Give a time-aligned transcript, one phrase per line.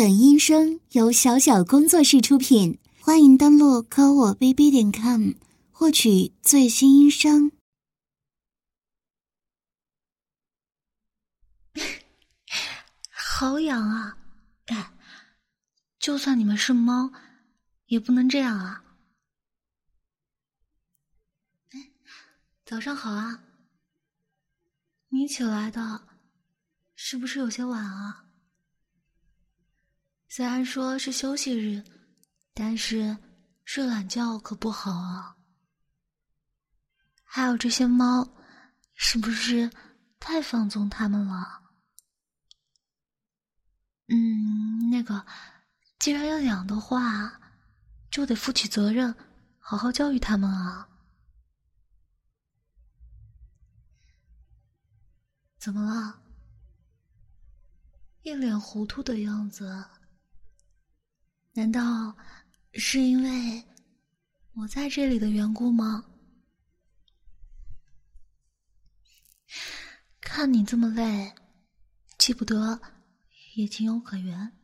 [0.00, 5.32] 本音声由小小工作室出品，欢迎登录科我 bb 点 com
[5.70, 7.52] 获取最新音声。
[13.12, 14.16] 好痒啊！
[14.64, 14.96] 但，
[15.98, 17.12] 就算你们是猫，
[17.84, 18.82] 也不能这样啊！
[22.64, 23.44] 早上好啊！
[25.10, 26.08] 你起来的，
[26.94, 28.29] 是不是有些晚啊？
[30.32, 31.82] 虽然说是休息日，
[32.54, 33.18] 但是
[33.64, 35.36] 睡懒觉可不好啊。
[37.24, 38.24] 还有这些猫，
[38.94, 39.68] 是不是
[40.20, 41.60] 太放纵它们了？
[44.06, 45.26] 嗯，那个，
[45.98, 47.40] 既然要养的话，
[48.08, 49.12] 就得负起责任，
[49.58, 50.88] 好好教育它们啊。
[55.58, 56.22] 怎么了？
[58.22, 59.84] 一脸糊涂的样子。
[61.52, 62.16] 难道
[62.74, 63.64] 是因为
[64.54, 66.06] 我在这里的缘故吗？
[70.20, 71.34] 看你这么累，
[72.16, 72.80] 记不得
[73.56, 74.56] 也情有可原。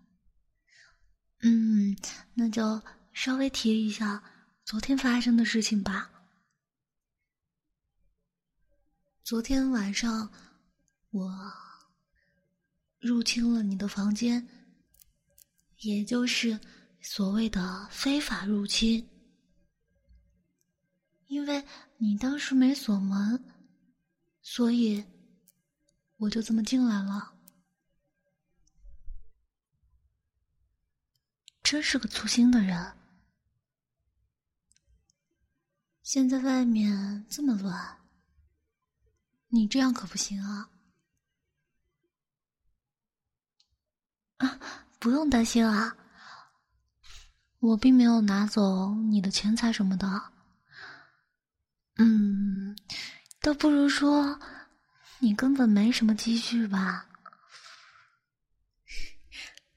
[1.41, 1.97] 嗯，
[2.34, 2.81] 那就
[3.12, 4.23] 稍微提一下
[4.65, 6.12] 昨天发生的事情吧。
[9.25, 10.33] 昨天晚上，
[11.11, 11.53] 我
[13.00, 14.48] 入侵了你的房间，
[15.78, 16.61] 也就是。
[17.09, 19.09] 所谓的非法入侵，
[21.29, 21.65] 因为
[21.99, 23.45] 你当时没锁门，
[24.43, 25.07] 所以
[26.17, 27.33] 我就这么进来了。
[31.62, 32.97] 真是个粗心的人！
[36.03, 38.01] 现在外面这么乱，
[39.47, 40.71] 你这样可不行啊！
[44.39, 45.97] 啊，不用担心啊。
[47.67, 50.31] 我并没有拿走你的钱财什么的，
[51.97, 52.77] 嗯，
[53.41, 54.38] 倒不如说
[55.19, 57.09] 你根本没什么积蓄吧。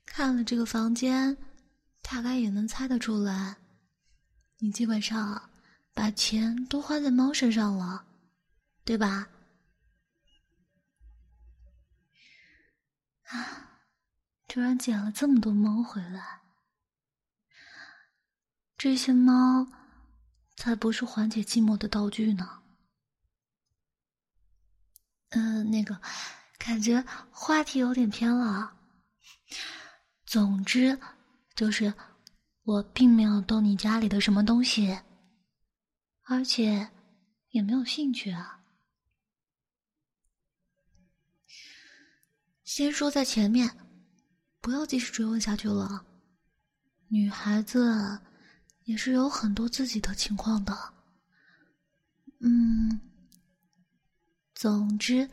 [0.06, 1.36] 看了这个房间，
[2.04, 3.58] 大概也能猜得出来，
[4.60, 5.50] 你基本上
[5.96, 8.06] 把钱都花在猫身上了，
[8.86, 9.30] 对吧？
[13.24, 13.80] 啊，
[14.48, 16.39] 突然捡了这么多猫回来。
[18.80, 19.68] 这些猫，
[20.56, 22.62] 才不是缓解寂寞的道具呢。
[25.32, 26.00] 嗯，那个，
[26.58, 28.74] 感觉话题有点偏了。
[30.26, 30.98] 总之，
[31.56, 31.94] 就是
[32.64, 34.98] 我并没有动你家里的什么东西，
[36.24, 36.90] 而且
[37.50, 38.62] 也没有兴趣啊。
[42.64, 43.70] 先说在前面，
[44.62, 46.06] 不要继续追问下去了。
[47.10, 48.22] 女孩子。
[48.90, 50.76] 也是有很多自己的情况的，
[52.40, 53.00] 嗯，
[54.56, 55.30] 总之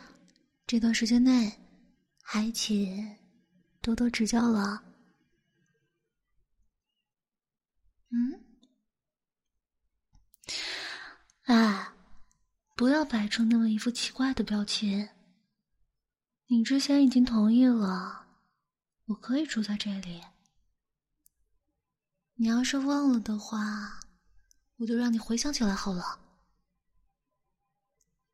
[0.66, 1.50] 这段时间内
[2.22, 3.16] 还请
[3.80, 4.84] 多多指教了。
[8.10, 8.44] 嗯，
[11.44, 11.92] 哎，
[12.74, 15.08] 不要摆出那么一副奇怪的表情。
[16.48, 18.26] 你之前已经同意了，
[19.06, 20.20] 我可以住在这里。
[22.38, 23.98] 你要是忘了的话，
[24.76, 26.20] 我就让你回想起来好了。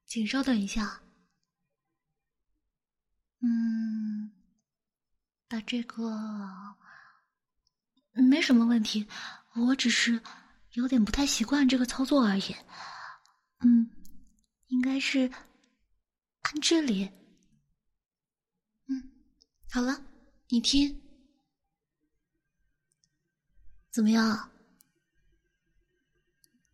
[0.07, 1.01] 请稍等一下。
[3.39, 4.33] 嗯，
[5.47, 6.11] 把这个
[8.13, 9.07] 没什么问题，
[9.55, 10.21] 我只是
[10.73, 12.57] 有点不太习惯这个操作而已。
[13.61, 13.89] 嗯，
[14.67, 15.31] 应该是
[16.41, 17.09] 按这里。
[18.89, 19.13] 嗯，
[19.71, 20.05] 好了，
[20.49, 21.01] 你听。
[23.93, 24.51] 怎么样？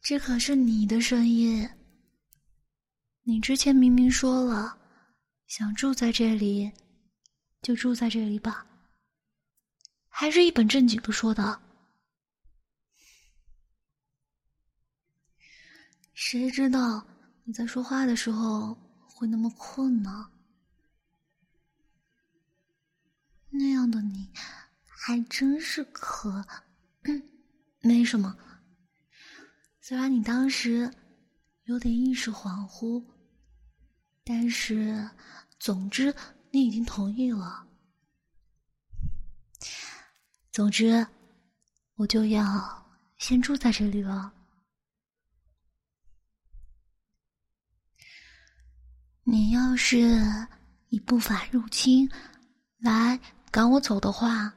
[0.00, 1.68] 这可是你的声音。
[3.24, 4.78] 你之前明明说了，
[5.48, 6.70] 想住在这里，
[7.60, 8.64] 就住在这里吧。
[10.08, 11.60] 还是一本正经的说的。
[16.14, 17.04] 谁知道
[17.42, 20.30] 你在说话的时候会那么困呢？
[23.50, 24.30] 那样的你，
[24.86, 26.46] 还真是可。
[27.80, 28.36] 没什么，
[29.80, 30.92] 虽然你当时
[31.64, 33.04] 有点意识恍惚，
[34.24, 35.08] 但是
[35.58, 36.14] 总之
[36.50, 37.66] 你已经同意了。
[40.50, 41.06] 总之，
[41.94, 42.86] 我就要
[43.18, 44.32] 先住在这里了。
[49.22, 50.18] 你要是
[50.88, 52.10] 以不法入侵
[52.78, 53.20] 来
[53.50, 54.52] 赶我走的话，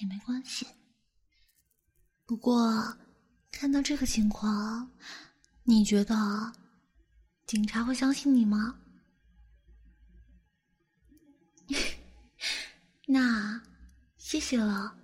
[0.00, 0.66] 也没关系。
[2.30, 2.96] 不过，
[3.50, 4.88] 看到这个情况，
[5.64, 6.14] 你觉得
[7.44, 8.78] 警察会相信你吗？
[13.08, 13.60] 那
[14.16, 14.96] 谢谢了。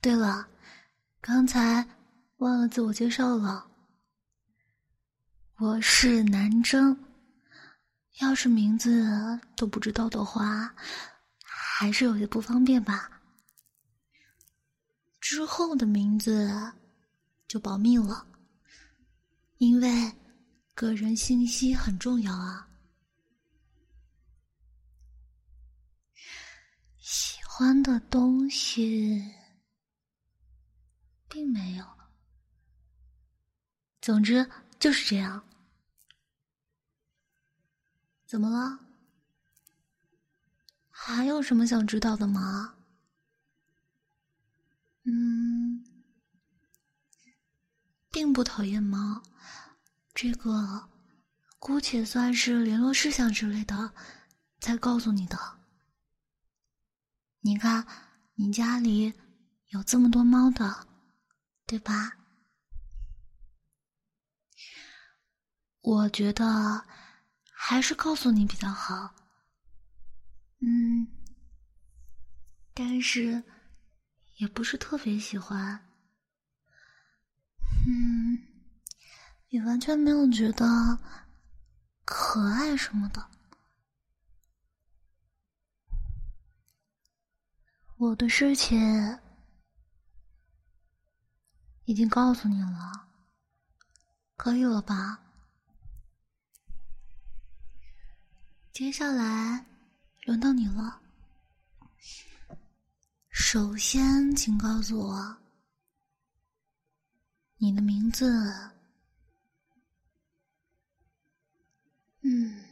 [0.00, 0.48] 对了，
[1.20, 1.84] 刚才
[2.36, 3.68] 忘了自我介绍了，
[5.56, 6.96] 我是南征。
[8.20, 10.72] 要是名字都不知道的话，
[11.78, 13.20] 还是有些不方便吧。
[15.20, 16.50] 之后的名字
[17.46, 18.26] 就保密了，
[19.58, 20.10] 因为
[20.74, 22.66] 个人信息很重要啊。
[26.96, 29.22] 喜欢的东西。
[31.28, 31.84] 并没有。
[34.00, 35.46] 总之就是这样。
[38.24, 38.85] 怎么了？
[41.08, 42.74] 还有什么想知道的吗？
[45.04, 45.84] 嗯，
[48.10, 49.22] 并不讨厌猫。
[50.12, 50.88] 这个
[51.60, 53.94] 姑且算是联络事项之类的，
[54.58, 55.38] 才告诉你的。
[57.38, 57.86] 你看，
[58.34, 59.14] 你家里
[59.68, 60.88] 有这么多猫的。
[61.66, 62.16] 对吧？
[65.82, 66.84] 我觉得
[67.52, 69.15] 还是告诉你比较好。
[70.68, 71.06] 嗯，
[72.74, 73.44] 但是
[74.38, 75.80] 也不是特别喜欢。
[77.86, 78.36] 嗯，
[79.50, 80.66] 也完全没有觉得
[82.04, 83.30] 可爱什么的。
[87.96, 89.20] 我的事情。
[91.84, 93.06] 已经告诉你了，
[94.34, 95.22] 可以了吧？
[98.72, 99.64] 接下来
[100.26, 101.00] 轮到你了。
[103.30, 105.36] 首先，请告诉我
[107.58, 108.26] 你的名字。
[112.22, 112.64] 嗯，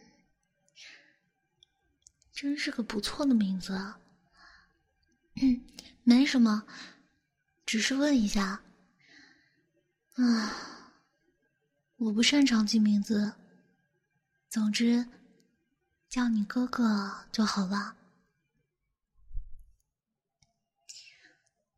[2.33, 3.73] 真是个不错的名字。
[5.37, 5.65] 嗯，
[6.03, 6.67] 没什么，
[7.65, 8.61] 只是问一下。
[10.15, 10.93] 啊，
[11.99, 13.33] 我不擅长记名字。
[14.49, 15.07] 总之，
[16.15, 17.97] 叫你哥哥就好了。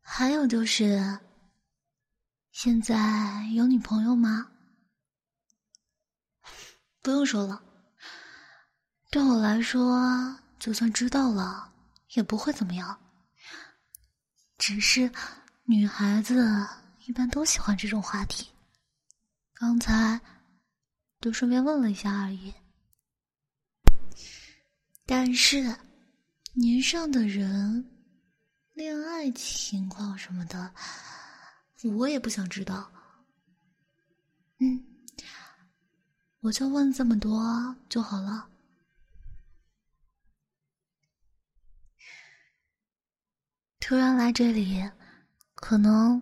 [0.02, 1.18] 还有就是，
[2.52, 4.46] 现在有女朋友吗？
[7.00, 7.62] 不用说了，
[9.10, 11.72] 对我来说，就算知道了
[12.10, 13.00] 也不会怎么样。
[14.58, 15.10] 只是
[15.64, 16.68] 女孩子。
[17.06, 18.50] 一般都喜欢这种话题，
[19.54, 20.20] 刚才
[21.20, 22.52] 就顺便问了一下而已。
[25.06, 25.74] 但是
[26.52, 27.88] 年上的人，
[28.72, 30.74] 恋爱情况什么的，
[31.96, 32.90] 我也不想知道。
[34.58, 34.84] 嗯，
[36.40, 38.50] 我就问这么多就好了。
[43.78, 44.90] 突然来这里，
[45.54, 46.20] 可能。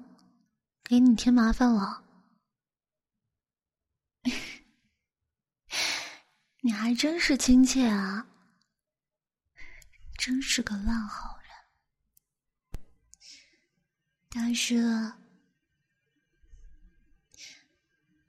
[0.87, 2.05] 给你添麻烦了，
[6.61, 8.27] 你还真是亲切啊，
[10.25, 11.51] 真是个烂好人。
[14.31, 15.13] 但是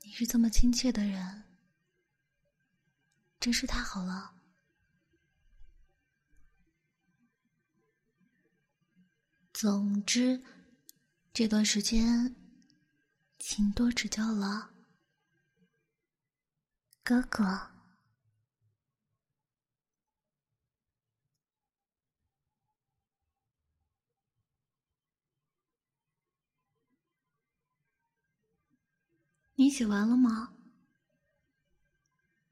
[0.02, 1.46] 你是这么亲切的人，
[3.40, 4.36] 真是太好了。
[9.54, 10.44] 总之，
[11.32, 12.36] 这段时间。
[13.40, 14.74] 请多指教了，
[17.04, 17.75] 哥哥。
[29.56, 30.54] 你洗完了吗？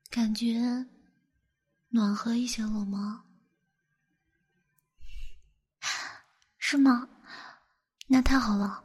[0.09, 0.85] 感觉
[1.89, 3.25] 暖和一些了吗？
[6.57, 7.09] 是吗？
[8.07, 8.83] 那太好了。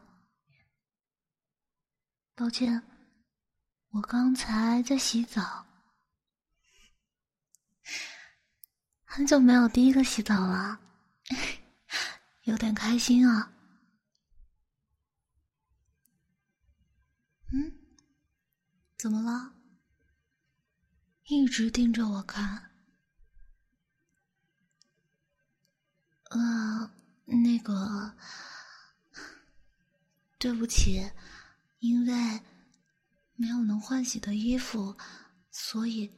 [2.35, 2.83] 抱歉，
[3.91, 5.67] 我刚才在洗澡，
[9.05, 10.81] 很久没有第一个洗澡了，
[12.45, 13.53] 有点开心啊。
[17.53, 17.78] 嗯，
[18.99, 19.55] 怎么了？
[21.29, 22.73] 一直盯着我看。
[26.31, 26.91] 呃，
[27.25, 28.17] 那个，
[30.39, 31.11] 对不起。
[31.79, 32.43] 因为
[33.37, 34.99] 没有能换洗的衣服，
[35.53, 36.13] 所以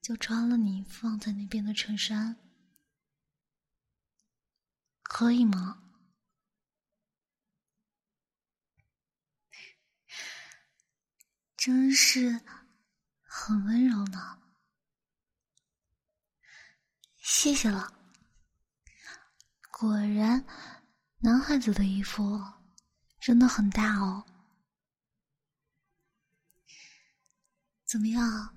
[0.00, 2.36] 就穿了你放在那边的衬衫。
[5.02, 5.83] 可以吗？
[11.64, 12.42] 真是
[13.22, 14.38] 很温柔呢，
[17.16, 17.90] 谢谢了。
[19.70, 20.44] 果然，
[21.20, 22.38] 男孩子的衣服
[23.18, 24.26] 真的很大哦。
[27.86, 28.54] 怎么样？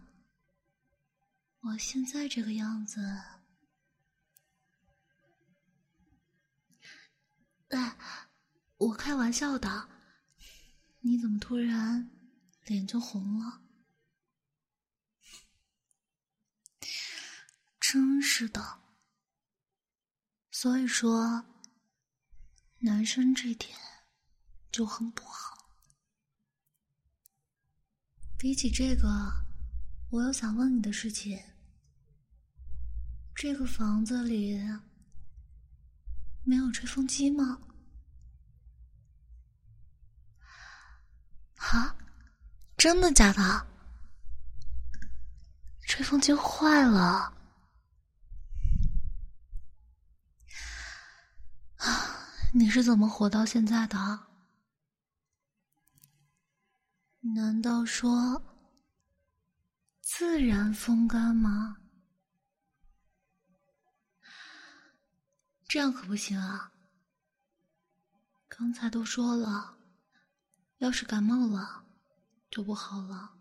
[1.61, 2.99] 我现在这个样子？
[7.69, 7.97] 哎，
[8.75, 9.89] 我开玩笑的。
[10.99, 12.11] 你怎么突然
[12.67, 13.61] 脸就红了？
[17.79, 18.81] 真是的。
[20.51, 21.45] 所以说，
[22.79, 23.77] 男生这点
[24.71, 25.69] 就很不好。
[28.37, 29.07] 比起这个，
[30.11, 31.41] 我有想问你的事情。
[33.33, 34.59] 这个房子里
[36.43, 37.61] 没有吹风机吗？
[41.55, 41.95] 啊，
[42.77, 43.67] 真的假的？
[45.87, 47.33] 吹风机坏了
[51.77, 52.29] 啊！
[52.53, 54.27] 你是怎么活到现在的？
[57.21, 58.41] 难道说
[60.01, 61.77] 自然风干吗？
[65.67, 66.71] 这样可不行啊！
[68.47, 69.77] 刚才都说了，
[70.77, 71.86] 要是感冒了
[72.57, 73.35] 就不好了。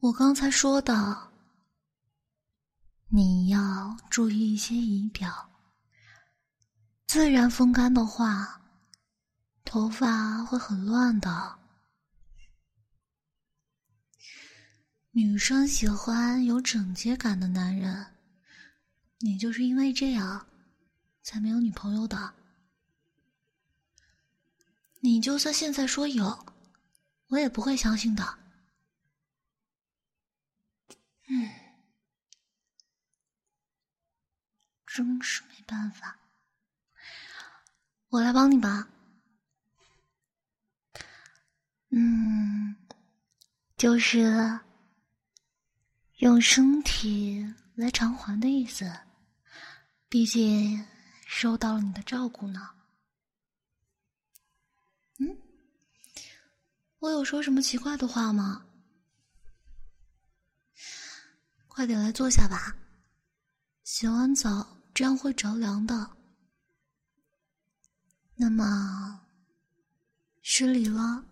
[0.00, 1.30] 我刚才说的，
[3.06, 5.48] 你要注意一些仪表。
[7.06, 8.60] 自然风干的话，
[9.64, 11.56] 头发会很乱的。
[15.12, 18.16] 女生喜欢有整洁感的男人，
[19.20, 20.48] 你就是因为这样
[21.22, 22.39] 才没有女朋友的。
[25.00, 26.46] 你就算现在说有，
[27.28, 28.38] 我也不会相信的。
[31.28, 31.50] 嗯，
[34.86, 36.18] 真是没办法，
[38.08, 38.88] 我来帮你吧。
[41.90, 42.76] 嗯，
[43.76, 44.60] 就是。
[46.20, 47.42] 用身体
[47.74, 48.84] 来偿还的意思，
[50.06, 50.86] 毕竟
[51.26, 52.68] 受到了你的照顾呢。
[57.00, 58.66] 我有说什么奇怪的话吗？
[61.66, 62.76] 快点来坐下吧，
[63.84, 66.10] 洗完澡这样会着凉的。
[68.36, 69.18] 那么，
[70.42, 71.24] 失礼了。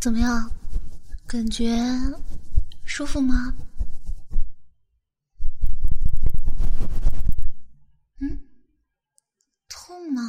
[0.00, 0.50] 怎么样？
[1.26, 1.76] 感觉
[2.84, 3.54] 舒服吗？
[8.20, 8.40] 嗯？
[9.68, 10.22] 痛吗？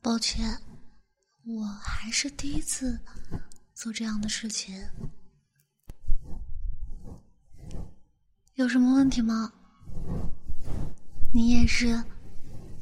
[0.00, 0.58] 抱歉，
[1.44, 2.98] 我还是第一次
[3.74, 4.88] 做这样的事情。
[8.54, 9.52] 有什么问题吗？
[11.32, 12.02] 你也是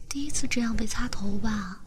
[0.09, 1.81] 第一次这样被擦头吧？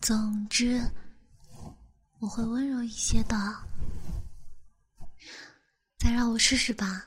[0.00, 0.82] 总之，
[2.18, 3.36] 我会温柔一些的。
[5.98, 7.06] 再让我试试吧。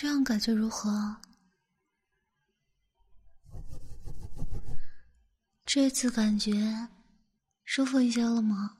[0.00, 1.14] 这样感觉如何？
[5.66, 6.88] 这次感觉
[7.64, 8.78] 舒服一些了吗？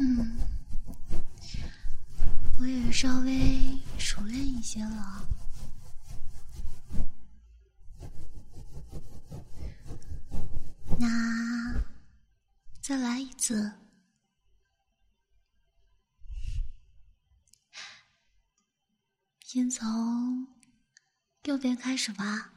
[0.00, 0.36] 嗯，
[2.58, 5.28] 我也稍微熟练一些了。
[10.98, 11.80] 那
[12.82, 13.72] 再来一次，
[19.56, 20.48] 先从
[21.44, 22.55] 右边开始吧。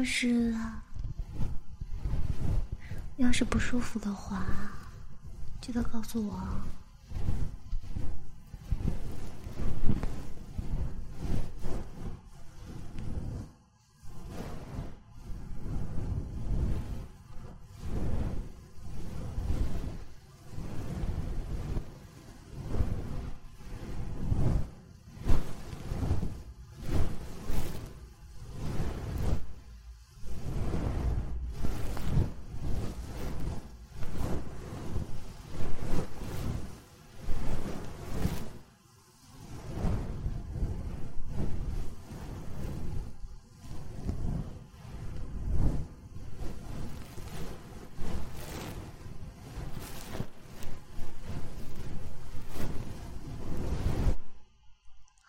[0.00, 0.54] 要是
[3.18, 4.46] 要是不舒服的话，
[5.60, 6.40] 记得告诉我。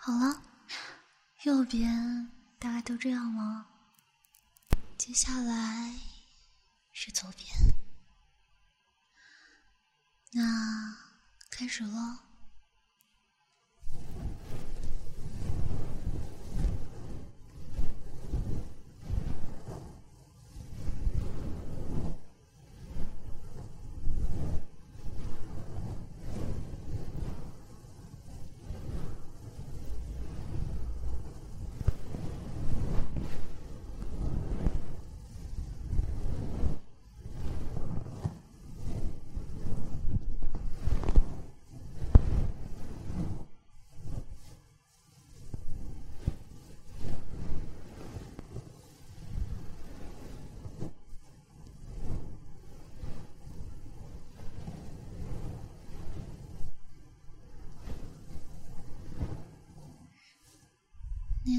[0.03, 0.41] 好了，
[1.51, 3.67] 右边大概都这样了。
[4.97, 5.93] 接下来
[6.93, 7.45] 是左边，
[10.31, 10.95] 那
[11.49, 12.19] 开始喽。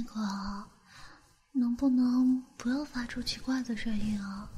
[0.02, 0.68] 那个，
[1.52, 4.48] 能不能不要发出奇怪的声音啊？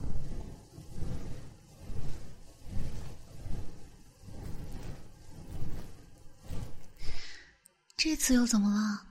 [7.96, 9.06] 这次又怎么了？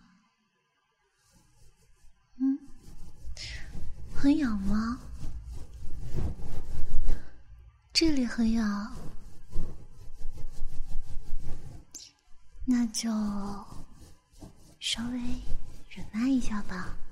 [2.38, 2.58] 嗯，
[4.16, 5.00] 很痒吗？
[7.92, 8.92] 这里很痒，
[12.66, 13.12] 那就
[14.80, 15.20] 稍微。
[16.34, 17.03] 一下吧。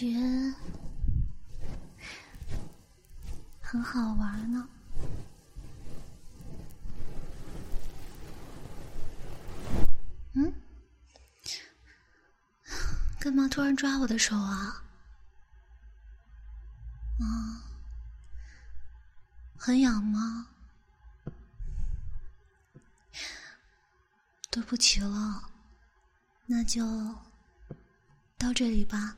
[0.00, 0.16] 觉
[3.60, 4.66] 很好玩呢。
[10.32, 10.50] 嗯？
[13.18, 14.82] 干嘛突然抓我的手啊？
[17.18, 17.60] 啊？
[19.58, 20.46] 很痒吗？
[24.50, 25.42] 对不起了，
[26.46, 26.82] 那就
[28.38, 29.14] 到这里吧。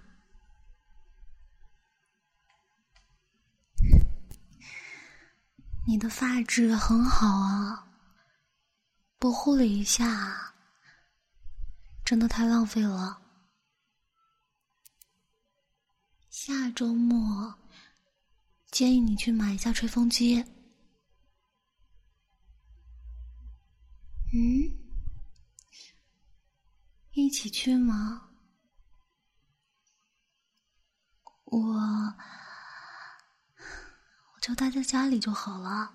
[5.93, 7.87] 你的发质很好啊，
[9.19, 10.55] 不护理一下，
[12.03, 13.21] 真的太浪费了。
[16.31, 17.59] 下周末
[18.71, 20.43] 建议你去买一下吹风机。
[24.33, 24.73] 嗯，
[27.11, 28.31] 一起去吗？
[31.45, 32.15] 我。
[34.43, 35.89] 就待在家里就好了。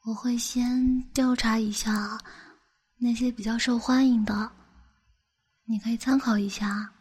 [0.00, 2.18] 我会先调查一下
[2.96, 4.50] 那些比较受欢迎的，
[5.64, 6.92] 你可以参考一下。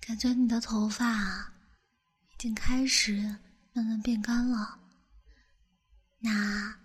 [0.00, 1.52] 感觉你的头发
[2.30, 3.14] 已经开始
[3.72, 4.80] 慢慢变干了，
[6.18, 6.76] 那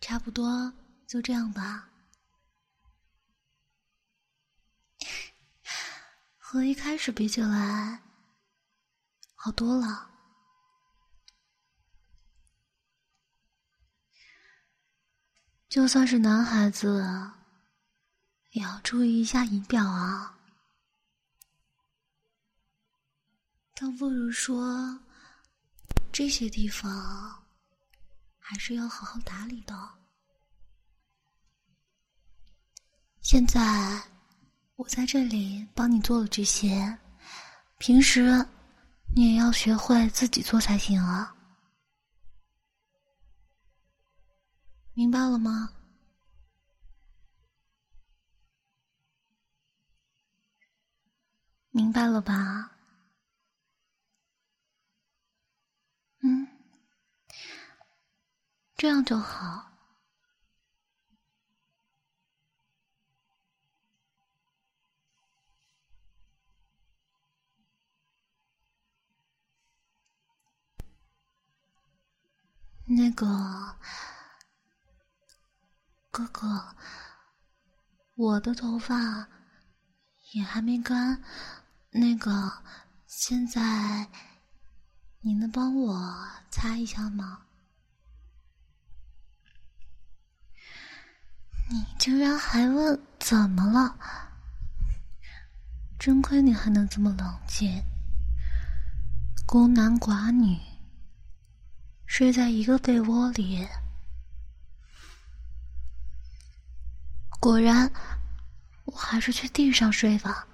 [0.00, 0.72] 差不多
[1.06, 1.91] 就这样吧。
[6.52, 8.02] 和一开始比起来，
[9.34, 10.10] 好多了。
[15.70, 17.02] 就算是男孩子，
[18.50, 20.38] 也要注意一下仪表啊。
[23.74, 25.00] 倒不如说，
[26.12, 27.46] 这些地方
[28.38, 29.74] 还是要好好打理的。
[33.22, 34.11] 现在
[34.82, 36.98] 我在这里帮你做了这些，
[37.78, 38.44] 平时
[39.14, 41.36] 你也要学会自己做才行啊，
[44.92, 45.70] 明白了吗？
[51.70, 52.72] 明白了吧？
[56.24, 56.48] 嗯，
[58.76, 59.71] 这样就好。
[72.96, 73.26] 那个
[76.10, 76.76] 哥哥，
[78.14, 79.28] 我的头发
[80.32, 81.22] 也还没干。
[81.90, 82.62] 那个，
[83.06, 84.08] 现在
[85.20, 87.42] 你能帮我擦一下吗？
[91.70, 93.96] 你居然还问怎么了？
[95.98, 97.82] 真亏你还能这么冷静。
[99.46, 100.58] 孤男寡女
[102.12, 103.66] 睡在一个被窝里，
[107.40, 107.90] 果然，
[108.84, 110.46] 我还是去地上睡吧。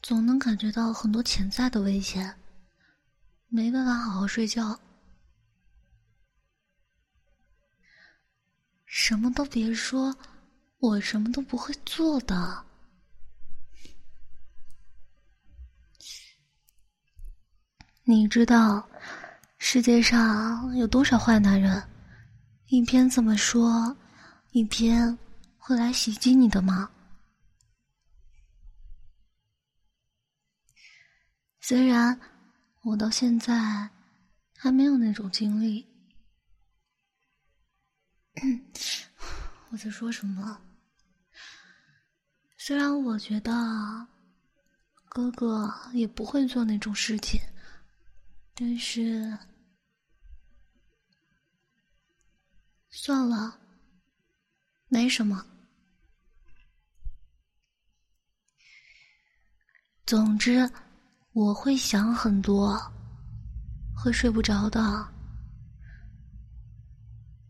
[0.00, 2.38] 总能感觉到很多潜在的危险，
[3.48, 4.78] 没办法好好睡觉，
[8.86, 10.16] 什么都别说，
[10.78, 12.66] 我什么都不会做的。
[18.04, 18.88] 你知道
[19.58, 21.80] 世界上有多少坏男人，
[22.66, 23.96] 一边这么说，
[24.50, 25.16] 一边
[25.56, 26.90] 会来袭击你的吗？
[31.60, 32.18] 虽然
[32.82, 33.88] 我到现在
[34.56, 35.86] 还没有那种经历，
[39.70, 40.60] 我在说什么？
[42.56, 43.52] 虽然我觉得
[45.08, 47.40] 哥哥也不会做那种事情，
[48.54, 49.36] 但是
[52.90, 53.58] 算了，
[54.88, 55.44] 没什么。
[60.06, 60.70] 总之。
[61.34, 62.78] 我会想很多，
[63.96, 65.08] 会睡不着的，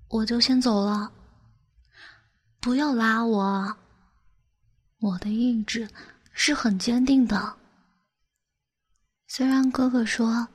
[0.06, 1.12] 我就先走了。
[2.60, 3.76] 不要拉我，
[5.00, 5.90] 我的意志
[6.32, 7.58] 是很坚定的。
[9.26, 10.46] 虽然哥哥说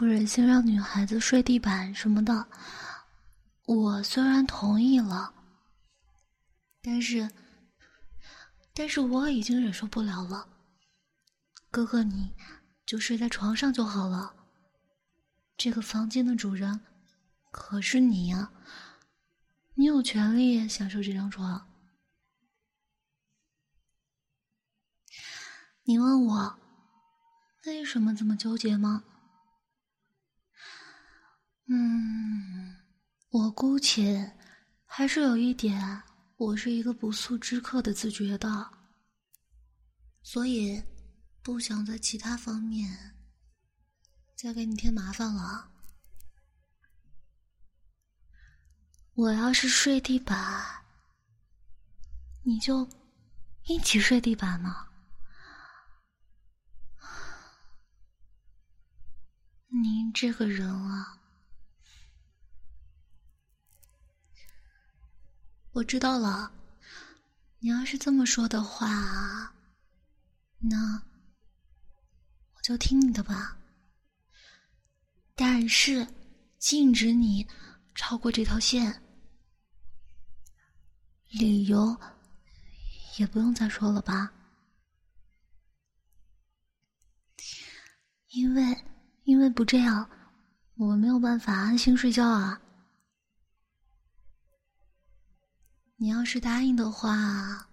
[0.00, 2.46] 不忍心让女孩子睡地板什么的，
[3.66, 5.34] 我虽然同意了，
[6.80, 7.30] 但是，
[8.72, 10.48] 但是我已经忍受不了了。
[11.70, 12.32] 哥哥，你。
[12.86, 14.34] 就睡在床上就好了。
[15.58, 16.80] 这个房间的主人
[17.50, 18.50] 可是你呀，
[19.74, 21.68] 你有权利享受这张床。
[25.82, 26.58] 你问我
[27.66, 29.04] 为什么这么纠结吗？
[31.72, 32.74] 嗯，
[33.30, 34.36] 我姑且
[34.84, 36.02] 还是有一点，
[36.36, 38.72] 我是一个不速之客的自觉的，
[40.22, 40.82] 所以。
[41.42, 43.14] 不想在其他方面
[44.36, 45.70] 再给你添麻烦了。
[49.14, 50.84] 我要是睡地板，
[52.42, 52.86] 你就
[53.64, 54.88] 一起睡地板吗？
[59.82, 61.19] 您这个人啊，
[65.80, 66.52] 我知道了。
[67.58, 69.54] 你要是这么说的话，
[70.58, 71.02] 那
[72.52, 72.60] 我……
[72.62, 73.56] 就听你的吧，
[75.34, 76.06] 但是
[76.58, 77.48] 禁止你
[77.94, 79.02] 超过这条线。
[81.30, 81.98] 理由
[83.18, 84.30] 也不用再说了吧？
[88.28, 88.84] 因为
[89.24, 90.10] 因为不这样，
[90.74, 92.60] 我没有办法安心睡觉啊。
[96.02, 97.68] 你要是答应的话，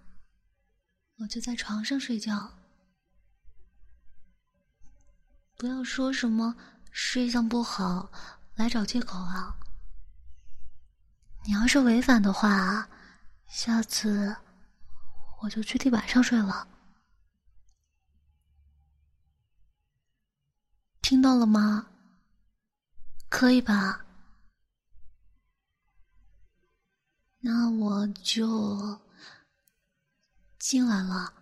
[1.20, 2.52] 我就在床上睡觉。
[5.56, 6.58] 不要说什么
[6.92, 8.12] 睡相不好
[8.56, 9.56] 来找借口啊！
[11.46, 12.90] 你要是违反的话，
[13.48, 14.36] 下次
[15.44, 16.68] 我就去地板上睡了。
[21.02, 21.88] 听到了吗？
[23.30, 24.06] 可以吧？
[27.40, 29.00] 那我就
[30.60, 31.34] 进来了。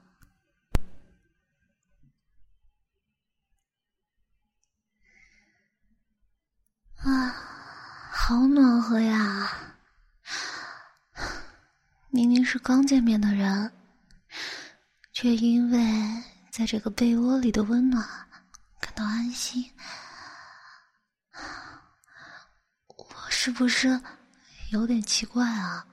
[6.98, 7.30] 啊，
[8.12, 9.52] 好暖和呀！
[12.10, 13.72] 明明是刚见面的人，
[15.12, 18.08] 却因为在这个被窝里的温暖
[18.80, 19.72] 感到安心。
[22.88, 24.02] 我是不是
[24.72, 25.88] 有点奇怪啊？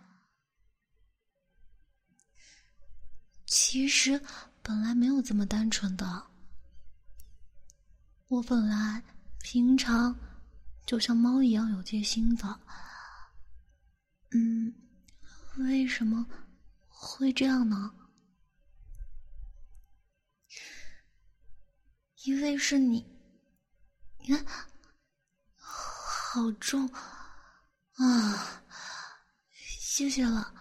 [3.47, 4.21] 其实
[4.63, 6.31] 本来没有这么单纯的，
[8.29, 9.03] 我本来
[9.41, 10.19] 平常
[10.87, 12.61] 就像猫一样有戒心的，
[14.31, 14.75] 嗯，
[15.59, 16.27] 为什么
[16.89, 17.95] 会这样呢？
[22.25, 23.05] 因为是你，
[24.19, 24.47] 你看，
[25.57, 26.89] 好重
[28.03, 28.63] 啊！
[29.51, 30.53] 谢谢了。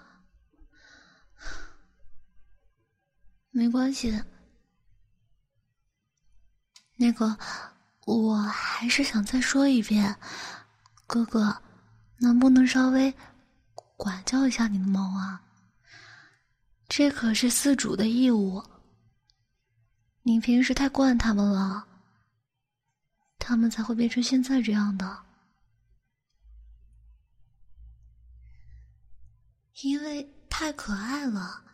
[3.49, 4.23] 没关系，
[6.95, 7.37] 那个，
[8.05, 10.15] 我还是想再说一遍，
[11.07, 11.61] 哥哥，
[12.17, 13.13] 能不能稍微
[13.97, 15.41] 管教一下你的猫啊？
[16.87, 18.63] 这可是饲主的义务。
[20.23, 21.87] 你平时太惯他们了，
[23.39, 25.30] 他们才会变成现在这样的。
[29.83, 31.65] 因为太可爱了，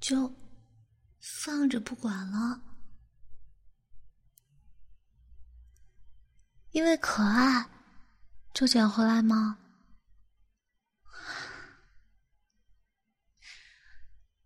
[0.00, 0.34] 就。
[1.28, 2.62] 放着不管了，
[6.70, 7.68] 因为可爱
[8.54, 9.58] 就捡回来吗？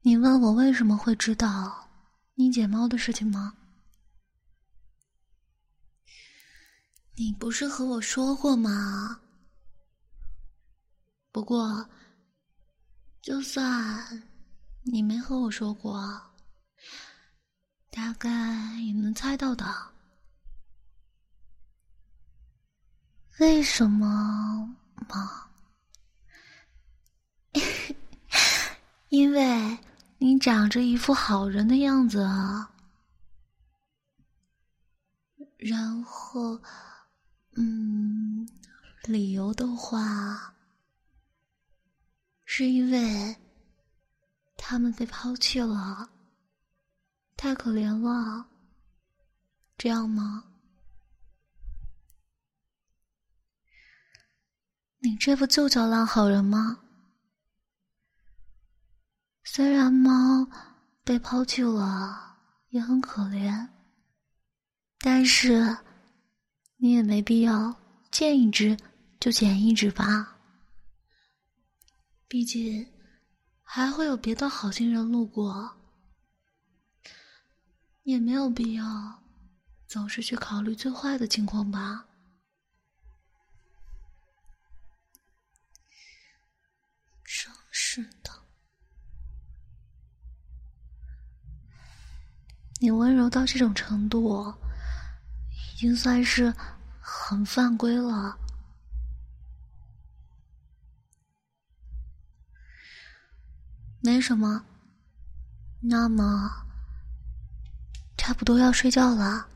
[0.01, 1.91] 你问我为什么会知道
[2.35, 3.59] 你捡猫的事情吗？
[7.17, 9.21] 你不是和我说过吗？
[11.31, 11.91] 不过，
[13.23, 14.23] 就算
[14.83, 16.21] 你没和我说过。
[17.91, 19.67] 大概也能猜到的，
[23.41, 24.77] 为什么
[25.09, 25.51] 吗？
[29.11, 29.77] 因为
[30.19, 32.71] 你长着一副好人的样子啊。
[35.59, 36.63] 然后，
[37.57, 38.49] 嗯，
[39.05, 40.55] 理由的话，
[42.53, 43.37] 是因为
[44.57, 46.11] 他们被抛弃了。
[47.37, 48.45] 太可怜了，
[49.79, 50.45] 这样吗？
[54.99, 56.81] 你这不就叫烂好人吗？
[59.45, 60.45] 虽然猫
[61.05, 62.37] 被抛弃了，
[62.71, 63.69] 也很可怜，
[64.99, 65.79] 但是
[66.79, 67.73] 你也没必要
[68.11, 68.77] 见一只
[69.21, 70.40] 就捡一只吧。
[72.31, 72.87] 毕竟
[73.61, 75.77] 还会有别的好心人路过。
[78.05, 78.85] 也没有必要
[79.89, 82.07] 总是去考虑最坏的情况吧。
[87.25, 88.31] 真是的，
[92.81, 94.55] 你温柔到这种程度，
[95.75, 96.55] 已经算是
[97.01, 98.39] 很犯规了。
[104.01, 104.65] 没什么，
[105.81, 106.51] 那么。
[108.17, 109.47] 差不多要睡觉了，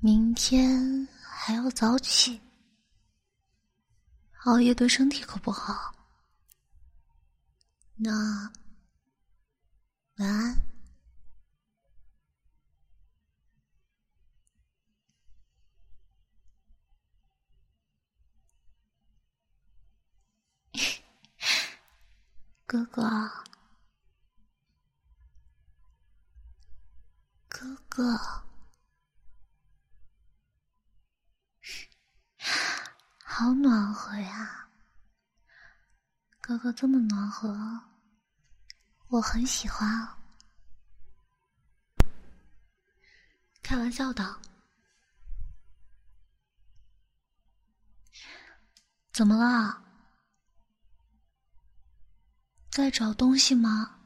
[0.00, 2.40] 明天还要早起，
[4.44, 5.94] 熬夜对身体可不好。
[7.94, 8.10] 那
[10.16, 10.62] 晚安，
[22.66, 23.02] 哥哥。
[27.48, 28.18] 哥哥，
[33.24, 34.68] 好暖和呀！
[36.40, 37.48] 哥哥这么暖和，
[39.08, 40.06] 我很喜欢。
[43.62, 44.38] 开玩笑的，
[49.12, 49.85] 怎么了？
[52.76, 53.98] 在找东西吗？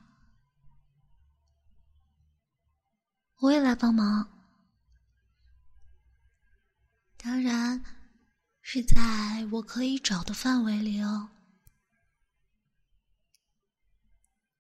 [3.38, 4.30] 我也来帮忙，
[7.16, 7.84] 当然
[8.62, 11.30] 是在我可以找的范围里哦。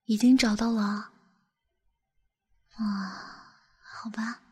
[0.06, 1.12] 已经找到了，
[2.72, 4.42] 啊，好吧，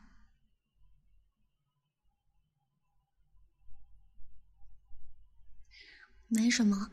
[6.29, 6.91] 没什么。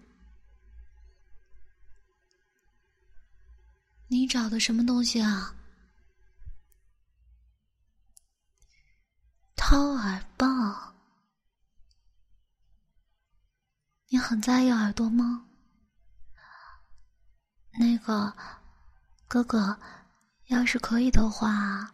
[4.08, 5.54] 你找的什么东西啊？
[9.56, 10.94] 掏耳棒，
[14.08, 15.48] 你很在意耳朵吗？
[17.78, 18.32] 那个
[19.26, 19.78] 哥哥，
[20.46, 21.92] 要是可以的话，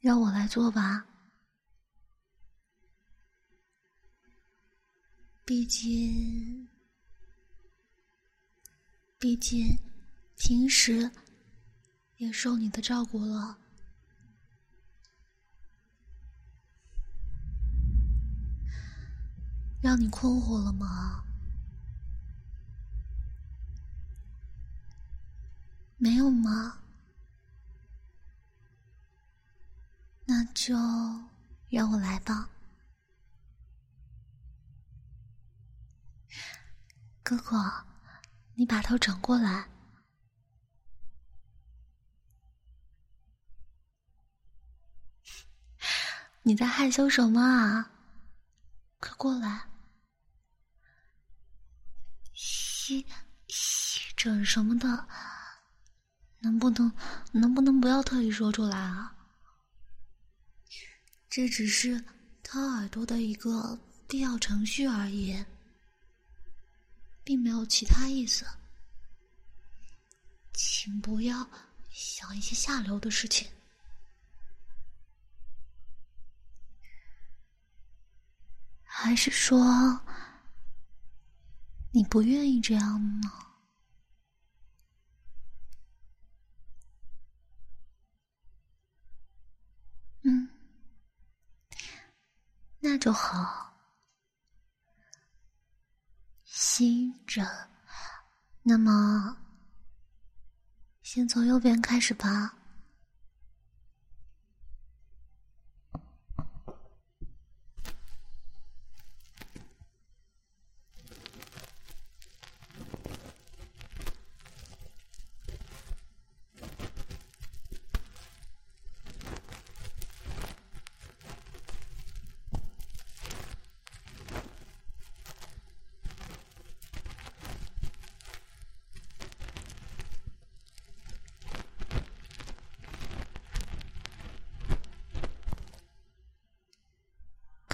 [0.00, 1.06] 让我来做吧。
[5.44, 6.68] 毕竟，
[9.18, 9.78] 毕竟
[10.44, 11.08] 平时
[12.16, 13.58] 也受你的照顾了，
[19.80, 21.22] 让你困惑了吗？
[25.96, 26.80] 没有吗？
[30.24, 30.74] 那就
[31.70, 32.50] 让我来吧，
[37.22, 37.86] 哥哥，
[38.56, 39.68] 你把头转过来。
[46.42, 47.90] 你在害羞什么啊？
[48.98, 49.68] 快过来，
[52.34, 53.06] 吸
[53.48, 55.06] 吸枕什么的。
[56.40, 56.92] 能不能，
[57.30, 59.16] 能不能不要特意说出来啊？
[61.30, 62.04] 这只是
[62.42, 63.78] 掏耳朵的一个
[64.08, 65.44] 必要程序而已，
[67.22, 68.44] 并没有其他意思。
[70.52, 71.48] 请不要
[71.90, 73.48] 想一些下流的事情。
[79.04, 79.58] 还是说，
[81.90, 83.28] 你不愿意这样呢？
[92.78, 93.74] 那就好，
[96.44, 97.44] 吸着。
[98.62, 99.36] 那么，
[101.02, 102.56] 先从右边开始吧。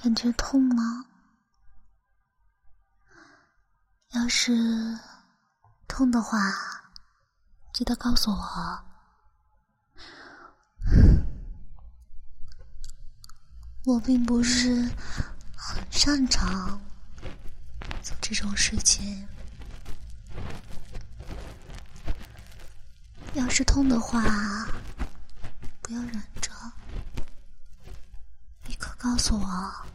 [0.00, 1.06] 感觉痛吗？
[4.08, 4.52] 要是
[5.86, 6.40] 痛的话，
[7.72, 8.84] 记得告诉我。
[13.84, 14.90] 我并不是
[15.56, 16.80] 很擅长
[18.02, 19.24] 做这种事情。
[23.34, 24.20] 要是痛的话，
[25.80, 26.50] 不要忍着，
[28.66, 29.87] 立刻告诉我。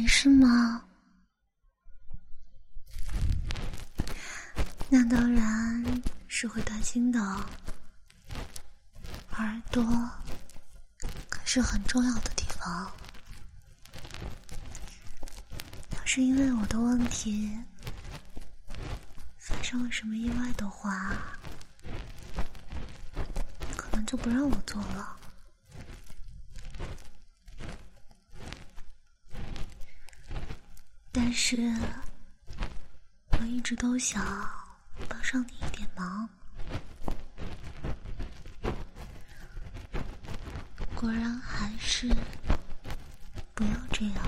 [0.00, 0.84] 没事吗？
[4.88, 7.20] 那当然是会担心的。
[9.32, 9.82] 耳朵
[11.28, 12.92] 可是很重要的地方，
[15.96, 17.58] 要是因为我的问题
[19.36, 21.12] 发生了什么意外的话，
[23.76, 25.17] 可能就不让我做了。
[31.30, 31.58] 但是，
[33.32, 34.24] 我一直都想
[35.06, 36.26] 帮上你一点忙。
[40.94, 42.08] 果然还是
[43.54, 44.24] 不要这样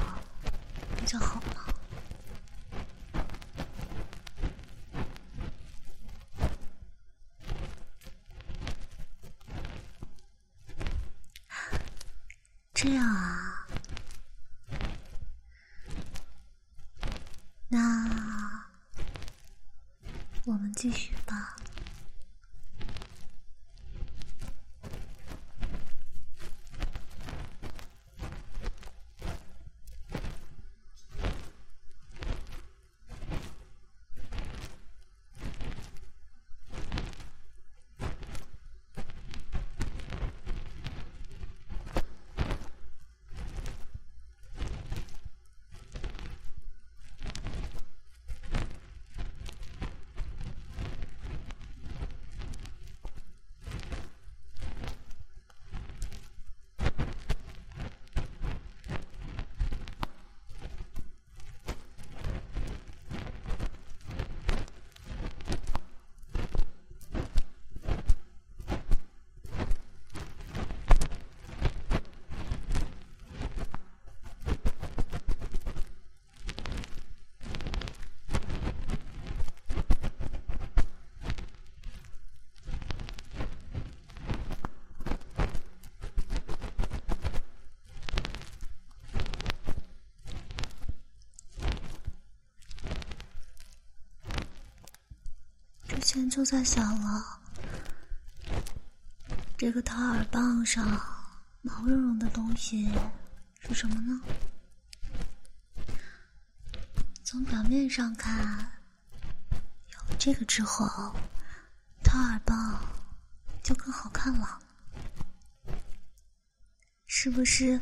[0.99, 1.70] 比较好吗？
[96.11, 97.39] 之前就在想了，
[99.57, 100.85] 这个掏耳棒上
[101.63, 102.91] 毛茸茸的东西
[103.61, 104.21] 是什么呢？
[107.23, 108.73] 从表面上看，
[109.53, 111.15] 有这个之后，
[112.03, 112.85] 掏耳棒
[113.63, 114.59] 就更好看了，
[117.07, 117.79] 是不是？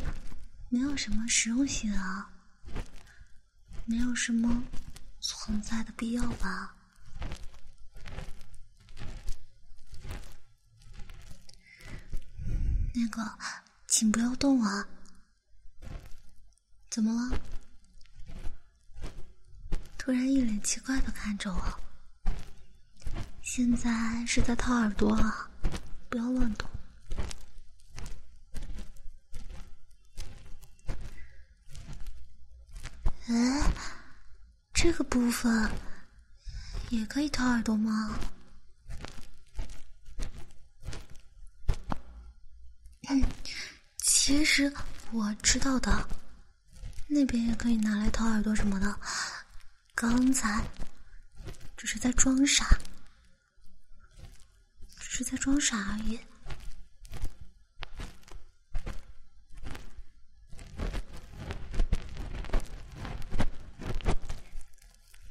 [0.69, 2.31] 没有什么实用性啊，
[3.87, 4.63] 没有什么
[5.19, 6.75] 存在的必要吧？
[13.01, 13.23] 那个，
[13.87, 14.85] 请不要动啊！
[16.91, 17.41] 怎么了？
[19.97, 21.81] 突然一脸奇怪的看着我。
[23.41, 25.49] 现在是在掏耳朵啊，
[26.09, 26.69] 不要乱动。
[33.29, 33.73] 哎，
[34.75, 35.71] 这个部分
[36.91, 38.19] 也可以掏耳朵吗？
[44.29, 44.71] 其实
[45.11, 46.07] 我知道的，
[47.07, 49.01] 那边也可以拿来掏耳朵什么的。
[49.95, 50.63] 刚才
[51.79, 52.79] 只是在装傻，
[54.99, 56.21] 只是在装傻而已。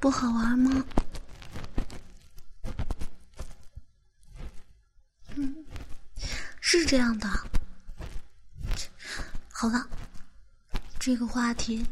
[0.00, 0.84] 不好玩吗？
[5.36, 5.64] 嗯，
[6.60, 7.47] 是这样的。
[9.60, 9.88] 好了，
[11.00, 11.84] 这个话题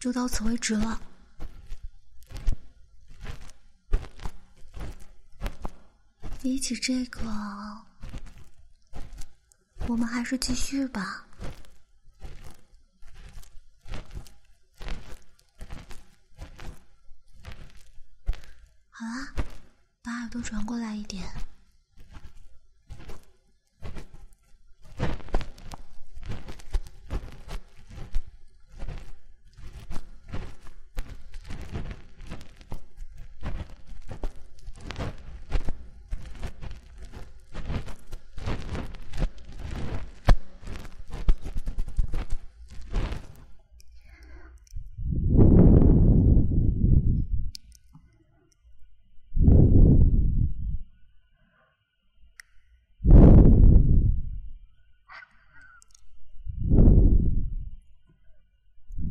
[0.00, 0.98] 就到此为止了。
[6.40, 7.20] 比起这个，
[9.86, 11.26] 我们还是继续吧。
[18.88, 19.34] 好啦，
[20.00, 21.26] 把耳朵转过来一点。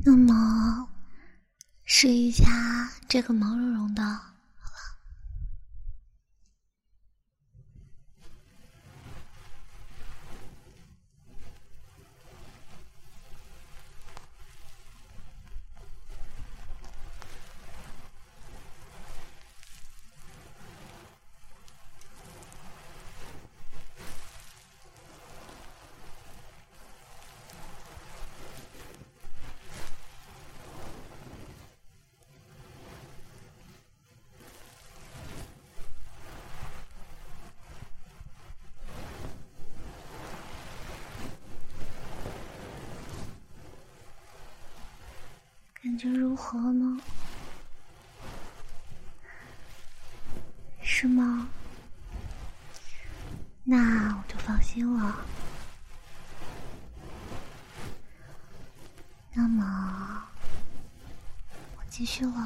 [0.07, 0.87] 那么，
[1.83, 2.45] 试一下
[3.07, 4.35] 这个毛绒茸的。
[45.95, 46.99] 感觉如何呢？
[50.81, 51.47] 是吗？
[53.63, 55.25] 那我就放心了。
[59.31, 60.25] 那么，
[61.77, 62.44] 我继续了。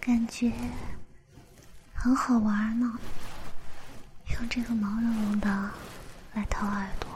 [0.00, 0.50] 感觉
[1.94, 2.98] 很好玩呢，
[4.32, 5.70] 用这个毛茸茸的
[6.34, 7.08] 来掏耳朵。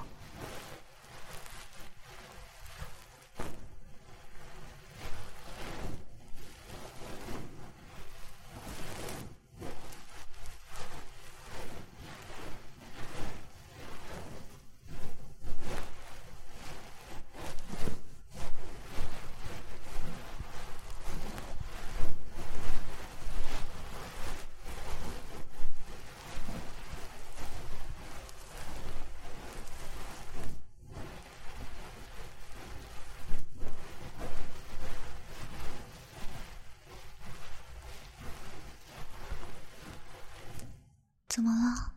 [41.27, 41.93] 怎么了？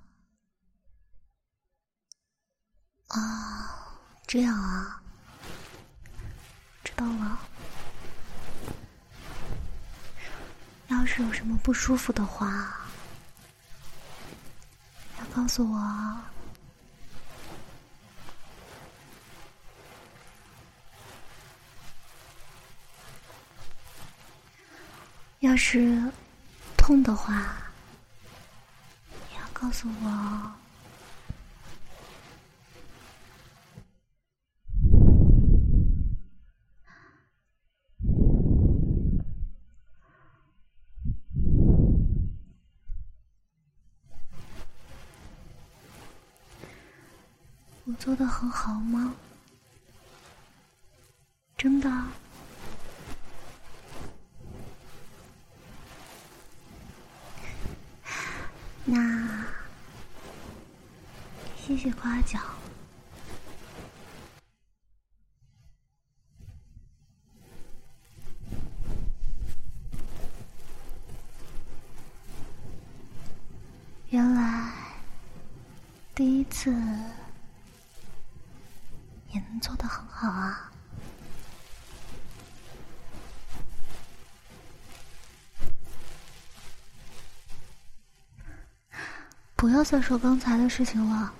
[3.10, 5.04] 啊，这样啊，
[6.84, 7.40] 知道了。
[10.88, 12.88] 要是有什么不舒服的话，
[15.18, 16.22] 要告诉我。
[25.40, 26.00] 要是
[26.78, 27.64] 痛的话。
[29.32, 30.52] 也要告诉我，
[47.86, 49.14] 我做的很好吗？
[51.58, 51.92] 真的？
[58.86, 59.46] 那。
[61.58, 62.42] 谢谢夸奖。
[74.10, 74.72] 原来
[76.16, 76.72] 第一次
[79.34, 80.72] 也能做的很好啊！
[89.56, 91.32] 不要再说刚才的事情了。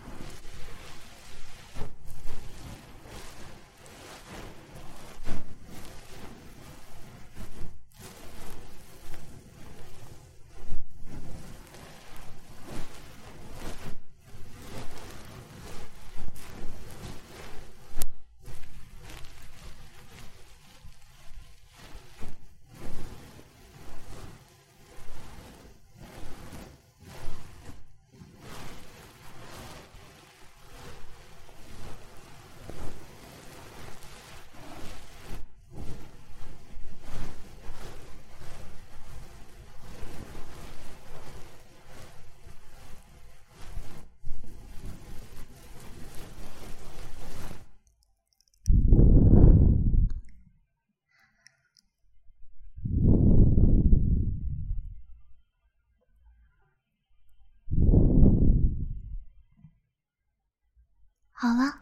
[61.40, 61.82] 好了，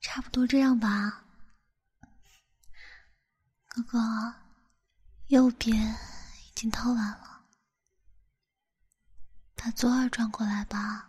[0.00, 1.24] 差不多这样吧。
[3.68, 4.34] 哥哥，
[5.28, 7.44] 右边已经掏完了，
[9.54, 11.08] 把左耳转过来吧。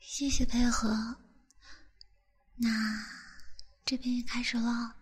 [0.00, 1.18] 谢谢配合，
[2.54, 2.70] 那
[3.84, 4.95] 这边也开始了。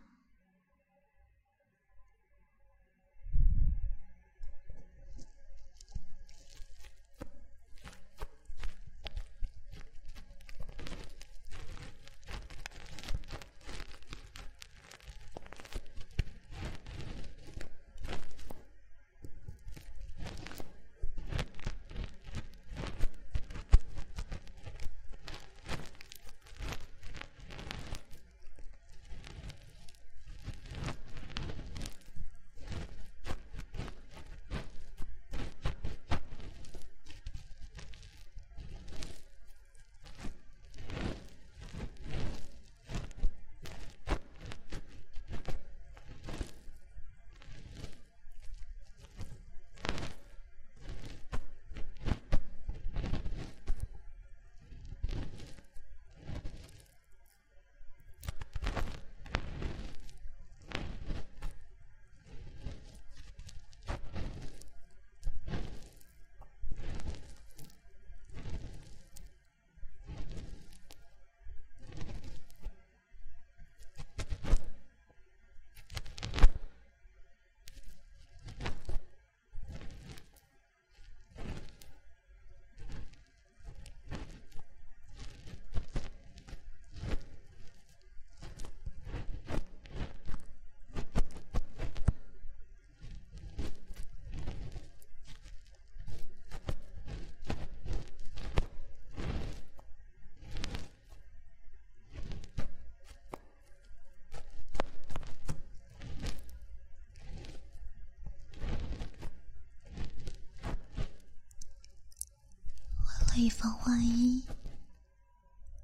[113.34, 114.46] 可以防万一。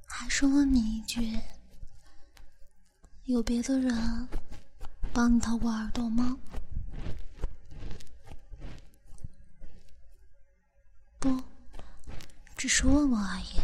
[0.07, 1.37] 还是问你一句：
[3.25, 4.29] 有别的人
[5.13, 6.39] 帮你掏过耳朵吗？
[11.19, 11.43] 不，
[12.57, 13.60] 只是问问而已。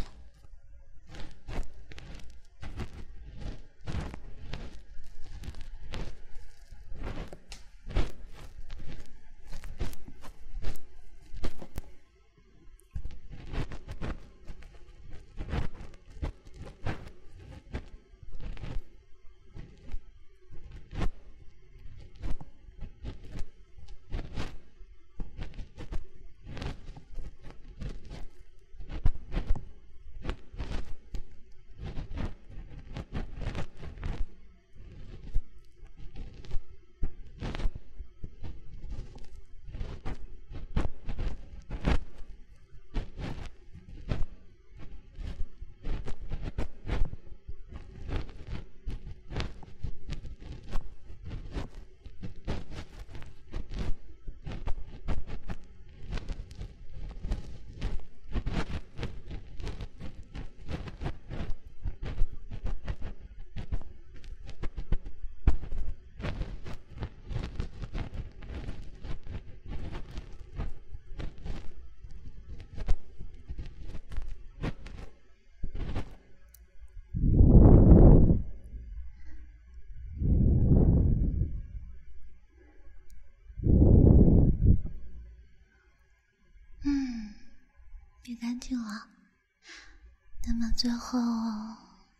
[90.77, 91.19] 最后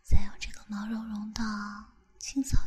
[0.01, 1.43] 再用这个毛茸茸的
[2.17, 2.57] 青草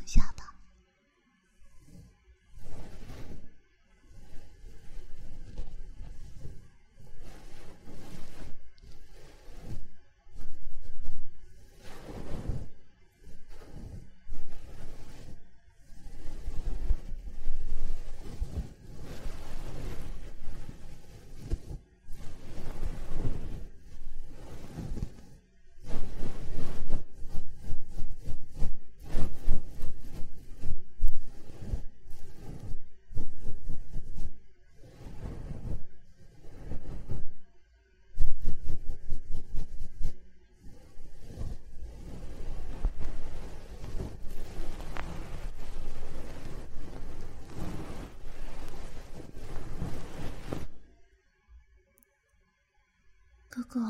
[53.50, 53.80] 哥哥，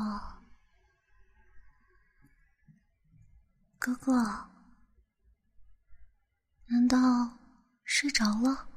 [3.77, 4.49] 哥哥，
[6.65, 6.97] 难道
[7.83, 8.67] 睡着了？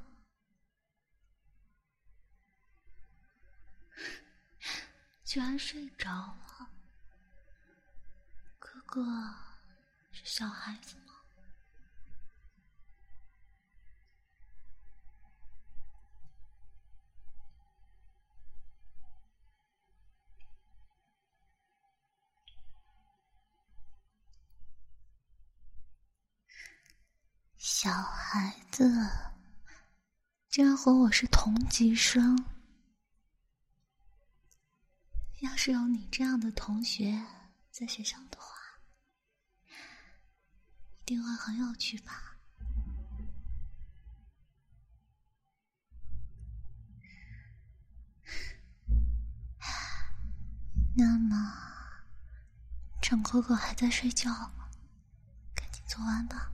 [5.25, 6.69] 居然睡着了，
[8.59, 9.03] 哥哥
[10.11, 11.04] 是小孩子。
[30.55, 32.45] 竟然和我是同级生。
[35.41, 37.21] 要是有你这样的同学
[37.69, 38.55] 在学校的话，
[39.67, 42.37] 一定会很有趣吧？
[50.95, 51.51] 那么，
[53.01, 54.31] 趁哥哥还在睡觉，
[55.53, 56.53] 赶紧做完吧。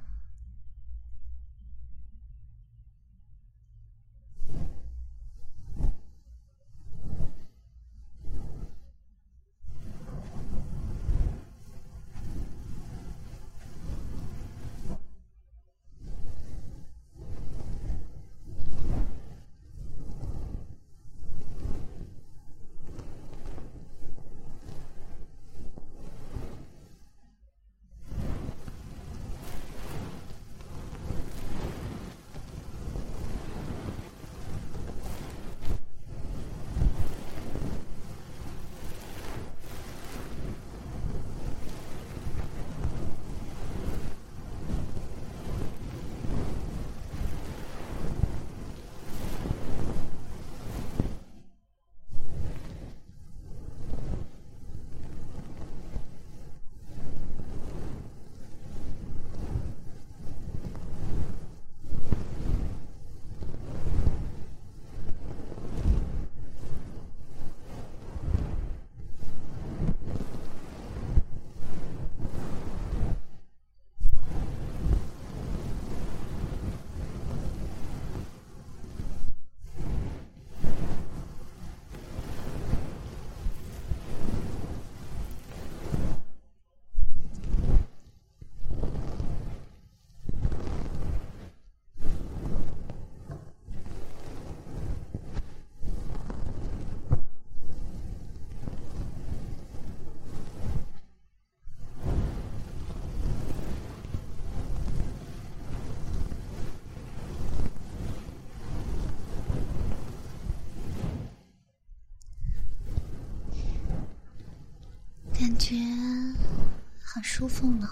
[117.22, 117.88] 舒服呢。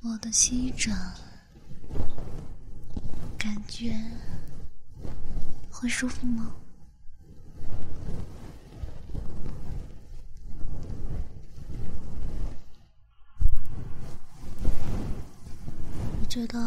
[0.00, 0.94] 我的吸枕
[3.38, 3.94] 感觉
[5.70, 6.54] 会舒服吗？
[16.20, 16.58] 我觉得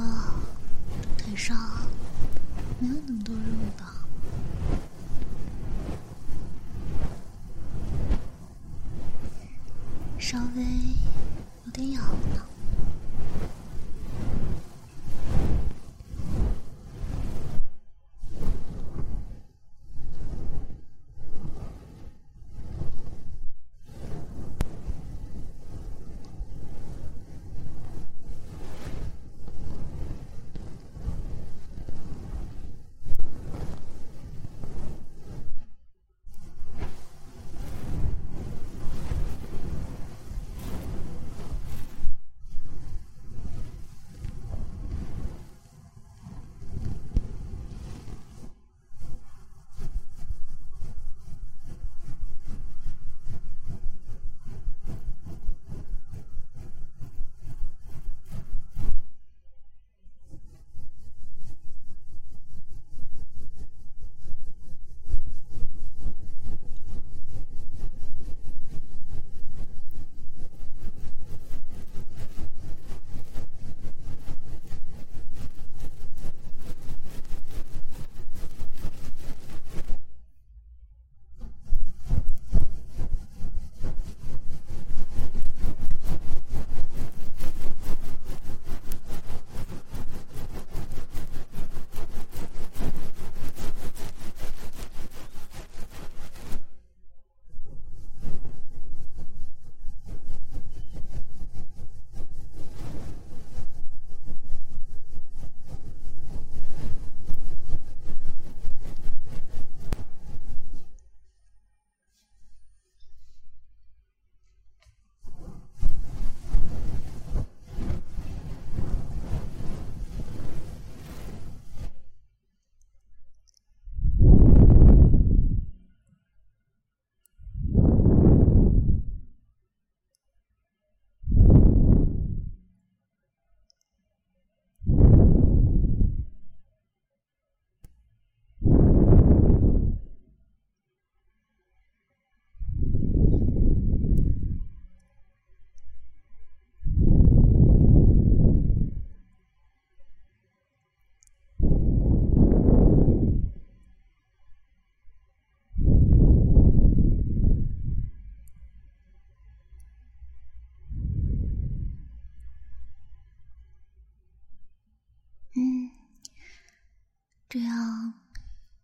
[167.56, 168.14] 这样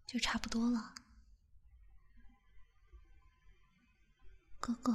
[0.08, 0.96] 就差不多了，
[4.62, 4.94] 哥哥，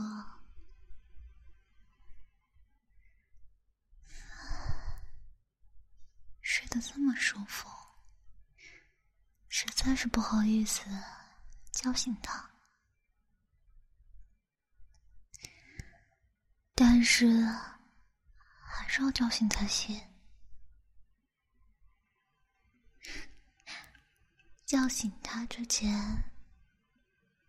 [6.40, 7.68] 睡得这么舒服，
[9.50, 10.86] 实在是不好意思
[11.70, 12.50] 叫醒他，
[16.74, 17.44] 但是
[18.58, 20.00] 还是要叫醒才行。
[24.66, 26.24] 叫醒他之前，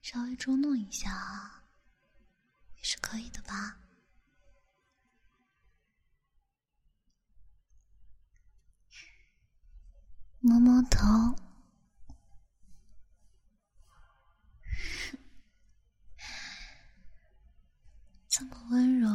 [0.04, 1.64] 稍微捉弄一下，
[2.76, 3.80] 也是可以的吧？
[10.42, 11.36] 摸摸头，
[18.30, 19.10] 这么温柔，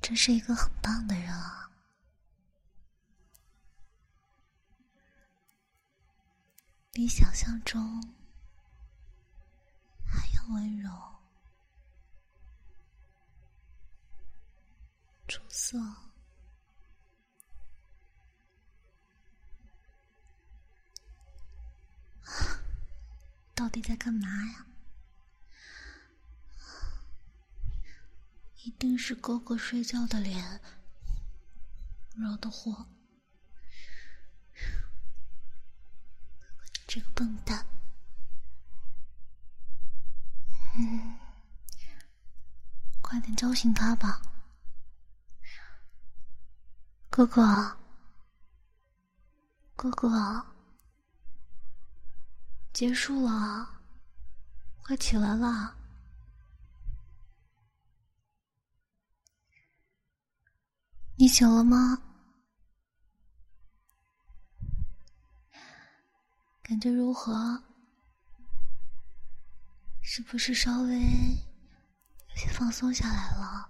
[0.00, 1.69] 真是一个很棒的人啊！
[6.92, 8.02] 比想象中
[10.04, 10.90] 还要温柔，
[15.28, 15.78] 出色。
[23.54, 24.66] 到底在干嘛呀？
[28.64, 30.60] 一定是哥哥睡觉的脸
[32.14, 32.86] 惹的祸。
[36.92, 37.64] 这个笨蛋，
[40.76, 41.16] 嗯，
[43.00, 44.20] 快点叫醒他吧，
[47.08, 47.78] 哥哥，
[49.76, 50.44] 哥哥，
[52.72, 53.82] 结束了，
[54.82, 55.76] 快起来了。
[61.14, 62.02] 你醒了吗？
[66.70, 67.64] 感觉如何？
[70.02, 71.00] 是不是稍微
[72.28, 73.68] 有些放松下来了？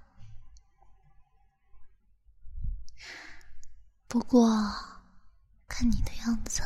[4.06, 4.54] 不过
[5.66, 6.60] 看你的样子，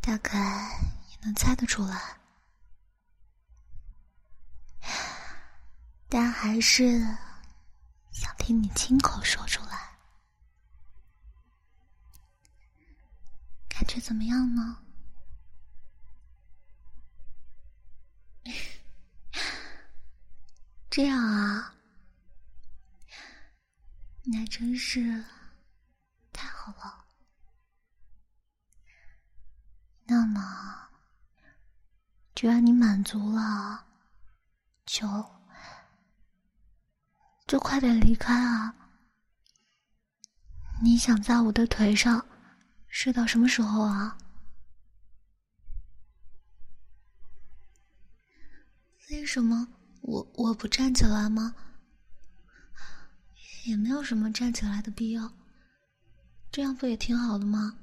[0.00, 0.38] 大概
[1.10, 2.18] 也能猜得出来，
[6.08, 7.00] 但还是
[8.12, 9.64] 想听你亲口说出
[13.76, 14.78] 感觉怎么样呢？
[20.88, 21.74] 这样啊，
[24.24, 25.22] 那真是
[26.32, 27.04] 太好了。
[30.06, 30.88] 那么，
[32.34, 33.86] 只要你满足了，
[34.86, 35.06] 就
[37.46, 38.74] 就快点离开啊！
[40.82, 42.26] 你想在我的腿上
[42.98, 44.16] 睡到什么时候啊？
[49.10, 49.68] 为什么？
[50.00, 51.54] 我我不站起来吗？
[53.66, 55.30] 也没有什么站起来的必要，
[56.50, 57.76] 这样不也挺好的吗？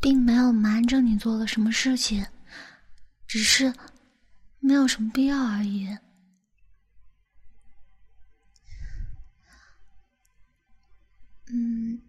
[0.00, 2.26] 并没有瞒着你做了什么事情，
[3.24, 3.72] 只是
[4.58, 5.96] 没有什么必要而已。
[11.50, 12.00] 嗯，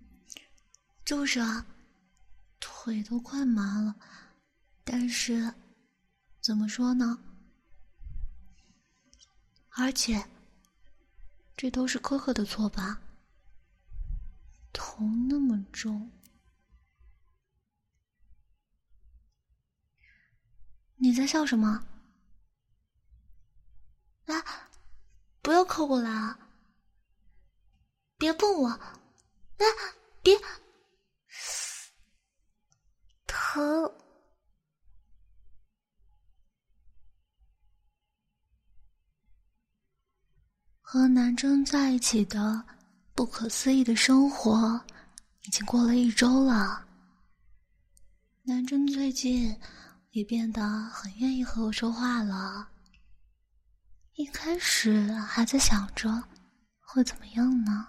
[1.06, 1.66] 就是啊，
[2.60, 3.96] 腿都快麻了。
[4.84, 5.54] 但是，
[6.42, 7.18] 怎么说呢？
[9.70, 10.22] 而且，
[11.56, 13.02] 这都是哥哥的错吧？
[14.74, 16.12] 头那么重，
[20.96, 21.86] 你在笑什么？
[24.26, 24.44] 来，
[25.42, 26.38] 不要靠过来啊！
[28.18, 28.70] 别碰我！
[28.70, 29.66] 来，
[30.22, 30.38] 别，
[33.26, 33.92] 疼。
[40.92, 42.66] 和南征在一起的
[43.14, 44.84] 不可思议的生活，
[45.44, 46.84] 已经过了一周了。
[48.42, 49.56] 南征最近
[50.10, 52.68] 也变得很愿意和我说话了。
[54.16, 56.10] 一开始还在想着
[56.80, 57.88] 会怎么样呢？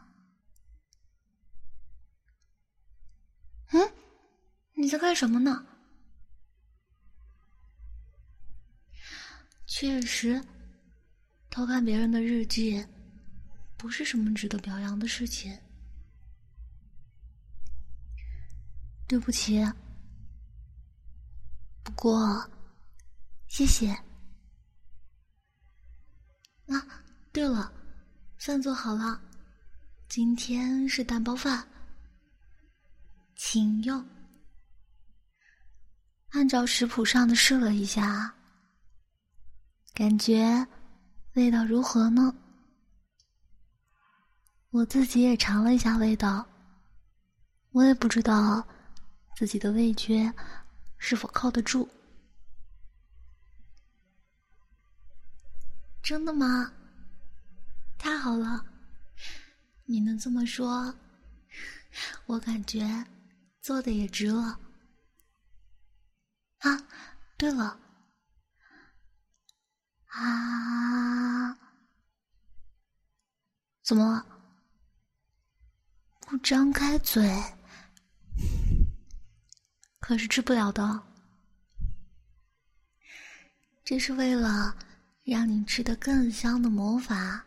[3.70, 3.92] 嗯，
[4.74, 5.64] 你在干什么呢？
[9.64, 10.44] 确实。
[11.51, 12.86] 偷看别人的日记，
[13.76, 15.59] 不是什么值得表扬的事情。
[19.09, 19.61] 对不起，
[21.82, 22.48] 不过
[23.48, 23.90] 谢谢。
[26.68, 27.72] 啊，对了，
[28.38, 29.20] 饭做好了，
[30.09, 31.66] 今天是蛋包饭，
[33.34, 34.09] 请用。
[36.28, 38.32] 按照食谱上的试了一下，
[39.92, 40.64] 感觉。
[41.34, 42.34] 味道如何呢？
[44.70, 46.46] 我自己也尝了一下味道，
[47.70, 48.66] 我也不知道
[49.36, 50.32] 自己的味觉
[50.98, 51.88] 是否靠得住。
[56.02, 56.72] 真的吗？
[57.98, 58.64] 太好了！
[59.84, 60.94] 你能这么说，
[62.26, 63.06] 我感觉
[63.60, 64.58] 做的也值了。
[66.58, 66.82] 啊，
[67.36, 67.78] 对了。
[70.11, 71.56] 啊！
[73.82, 74.26] 怎么了？
[76.20, 77.28] 不张开嘴，
[79.98, 81.02] 可是吃不了的。
[83.84, 84.76] 这是为了
[85.24, 87.44] 让你吃的更香的魔法。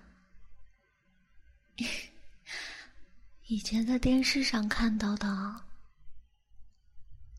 [3.47, 5.65] 以前在电视上看到的，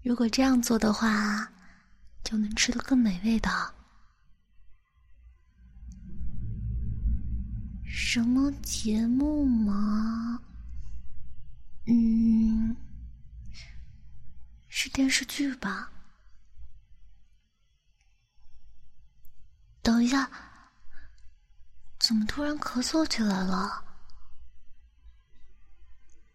[0.03, 1.53] 如果这样做的话，
[2.22, 3.75] 就能吃的更美味的。
[7.97, 10.42] 什么节目吗？
[11.86, 12.76] 嗯，
[14.66, 15.92] 是电视剧吧？
[19.80, 20.28] 等一下，
[22.01, 23.84] 怎么突然咳嗽起来了？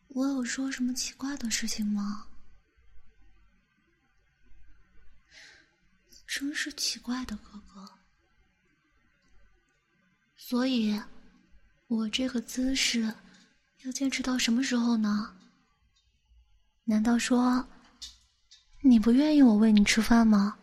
[0.07, 2.27] 我有说什么奇怪的事情吗？
[6.25, 7.99] 真是奇怪的哥哥，
[10.37, 10.97] 所以。
[11.89, 13.01] 我这个姿势
[13.83, 15.35] 要坚持到什么时候呢？
[16.83, 17.67] 难道说
[18.81, 20.55] 你不愿意我喂你吃饭吗？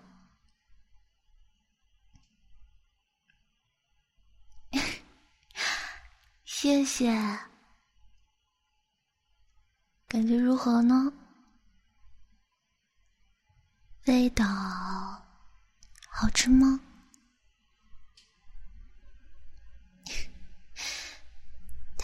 [6.46, 7.10] 谢谢，
[10.06, 11.12] 感觉如何呢？
[14.06, 14.44] 味道
[16.08, 16.80] 好吃吗？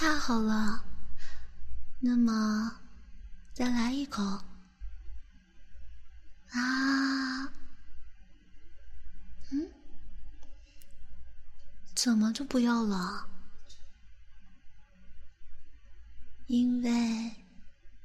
[0.03, 0.85] 太好了，
[2.01, 2.81] 那么
[3.53, 4.21] 再来一口
[6.51, 7.47] 啊！
[9.53, 9.71] 嗯，
[11.95, 13.29] 怎么就不要了？
[16.49, 17.37] 因为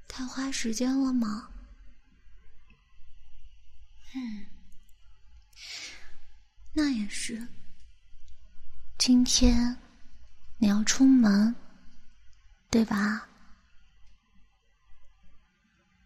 [0.07, 1.49] 太花时间了吗？
[4.13, 4.45] 嗯，
[6.73, 7.47] 那也是。
[8.99, 9.75] 今天
[10.59, 11.55] 你要出门。
[12.77, 13.27] 对吧？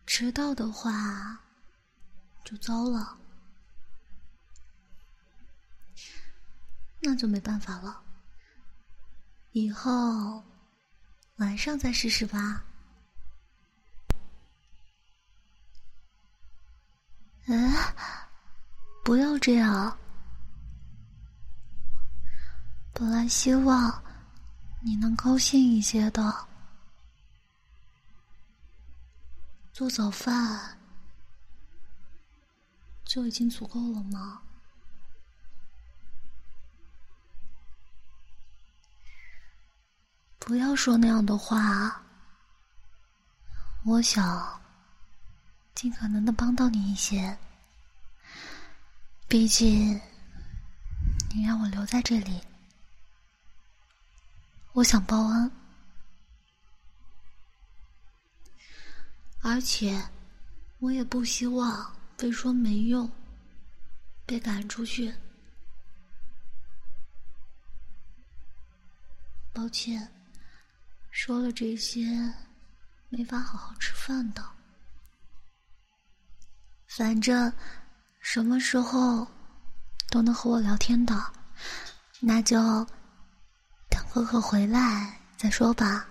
[0.05, 1.38] 迟到的话
[2.45, 3.17] 就糟了，
[7.01, 8.01] 那就没办法了。
[9.51, 10.41] 以后
[11.39, 12.63] 晚上再试试吧。
[17.47, 17.93] 哎，
[19.03, 19.99] 不要这样！
[22.93, 24.01] 本来希望
[24.80, 26.47] 你能高兴一些的。
[29.74, 30.78] 做早饭
[33.03, 34.41] 就已经足够了吗？
[40.39, 42.03] 不要说那样的话。
[43.84, 44.61] 我想
[45.74, 47.38] 尽可能的帮到你一些。
[49.28, 49.99] 毕竟
[51.34, 52.41] 你让我留在这里，
[54.74, 55.51] 我想报恩。
[59.42, 60.00] 而且，
[60.80, 63.12] 我也不希望被说没用，
[64.26, 65.14] 被赶出去。
[69.52, 70.08] 抱歉，
[71.10, 72.06] 说了这些，
[73.10, 74.46] 没法好好吃饭的。
[76.88, 77.52] 反正
[78.20, 79.28] 什么时候
[80.10, 81.34] 都能和我聊天的，
[82.20, 82.58] 那就
[83.89, 86.08] 等哥哥回来再说吧。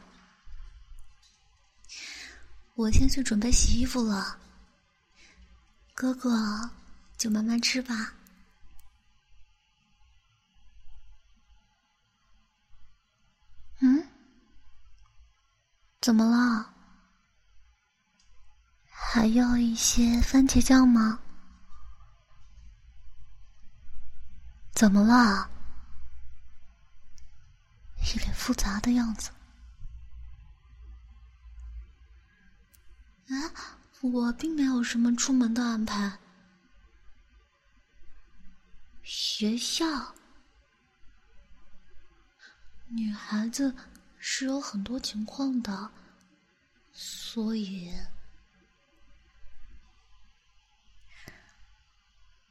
[2.74, 4.38] 我先去准备洗衣服了，
[5.94, 6.70] 哥哥
[7.18, 8.14] 就慢慢吃吧。
[13.80, 14.06] 嗯？
[16.00, 16.72] 怎么了？
[18.88, 21.18] 还要一些番茄酱吗？
[24.72, 25.50] 怎么了？
[27.98, 29.30] 一脸复杂的样子。
[33.30, 36.18] 啊，我并没有什么出门的安排。
[39.02, 40.14] 学校，
[42.88, 43.74] 女孩子
[44.18, 45.90] 是有很多情况的，
[46.92, 47.92] 所以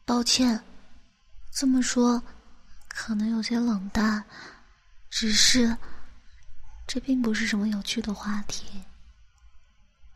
[0.06, 0.64] 抱歉，
[1.52, 2.24] 这么说
[2.88, 4.24] 可能有些冷淡，
[5.10, 5.78] 只是
[6.88, 8.82] 这并不是什么有趣的话题。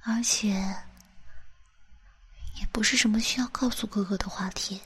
[0.05, 0.49] 而且，
[2.59, 4.81] 也不是什么需要告诉哥哥的话题。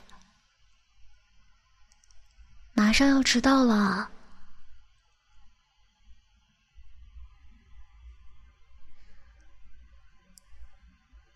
[2.72, 4.08] 马上要迟到了，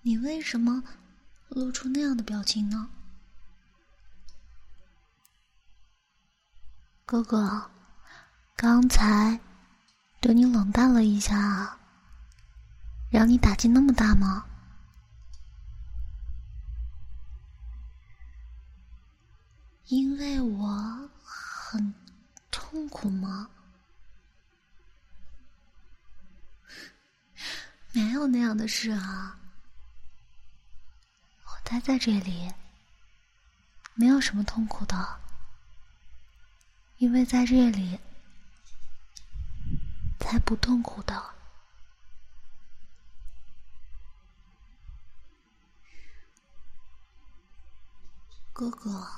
[0.03, 0.83] 你为什么
[1.49, 2.89] 露出那样的表情呢？
[7.05, 7.69] 哥哥，
[8.55, 9.39] 刚才
[10.21, 11.77] 对你冷淡了一下。
[13.13, 14.47] 让你打击那么大吗？
[19.89, 21.93] 因为我很
[22.51, 23.51] 痛苦吗？
[27.93, 29.39] 没有那样的事啊！
[31.45, 32.51] 我待在这里，
[33.93, 35.21] 没有什么痛苦的，
[36.97, 38.01] 因为在这里
[40.19, 41.23] 才不痛苦的。
[48.53, 49.09] 哥哥，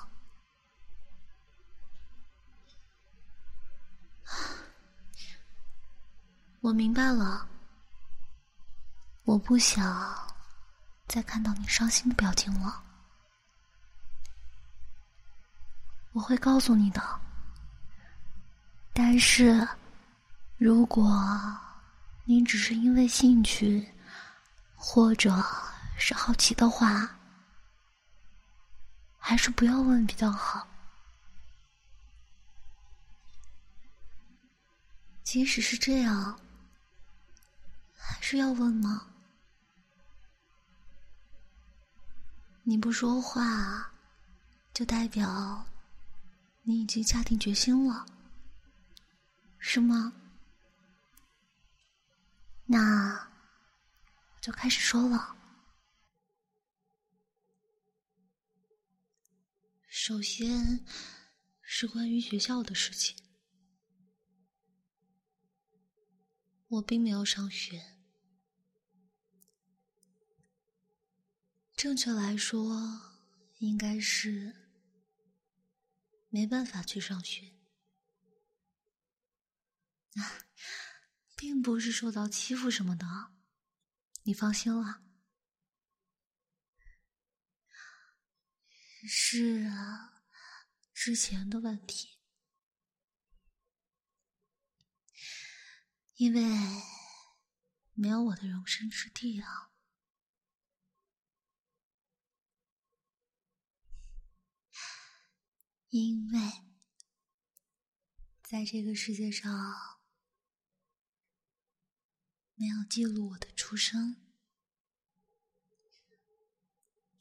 [6.60, 7.46] 我明白了。
[9.24, 10.14] 我不想
[11.08, 12.82] 再看到你伤心的表情了。
[16.12, 17.02] 我会告诉你的。
[18.92, 19.66] 但是，
[20.56, 21.10] 如果
[22.24, 23.92] 你只是因为兴趣，
[24.76, 25.42] 或者
[25.98, 27.18] 是好奇的话，
[29.26, 30.68] 还是不要问比较好。
[35.22, 36.38] 即使是这样，
[37.96, 39.06] 还是要问吗？
[42.64, 43.90] 你不说话，
[44.74, 45.64] 就代表
[46.64, 48.04] 你已经下定决心了，
[49.58, 50.12] 是吗？
[52.66, 53.26] 那
[54.42, 55.34] 就开始说了。
[60.06, 60.84] 首先
[61.62, 63.16] 是关于学校的事情，
[66.68, 67.96] 我并没有上学。
[71.74, 73.00] 正确来说，
[73.60, 74.54] 应该是
[76.28, 77.54] 没办法去上学，
[80.16, 80.44] 啊
[81.34, 83.32] 并不是受到欺负什么的，
[84.24, 85.03] 你放心了。
[89.06, 90.24] 是啊，
[90.94, 92.18] 之前的问题，
[96.14, 96.42] 因为
[97.92, 99.72] 没有我的容身之地啊，
[105.90, 106.40] 因为
[108.42, 110.00] 在这个世界上
[112.54, 114.16] 没有记录我的出生，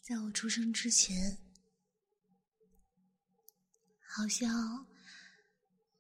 [0.02, 1.43] 在我出生之前。
[4.16, 4.86] 好像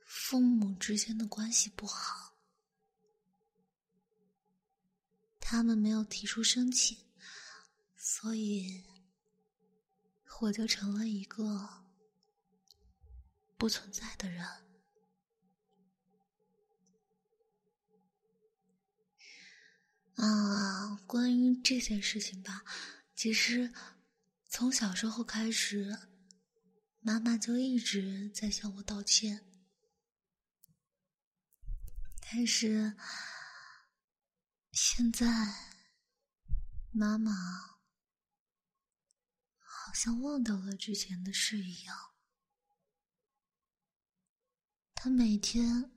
[0.06, 2.38] 父母之间的关系不好，
[5.40, 6.95] 他们没有提出申请，
[7.98, 8.84] 所以
[10.41, 11.68] 我就成了一个
[13.57, 14.45] 不存在的人。
[20.18, 22.64] 啊，关于这件事情吧，
[23.15, 23.73] 其实
[24.48, 26.12] 从小时候开始。
[27.06, 29.44] 妈妈就一直在向我道歉，
[32.22, 32.96] 但是
[34.72, 35.28] 现在
[36.92, 37.34] 妈妈
[39.60, 42.14] 好像忘掉了之前的事一样。
[44.96, 45.92] 她每天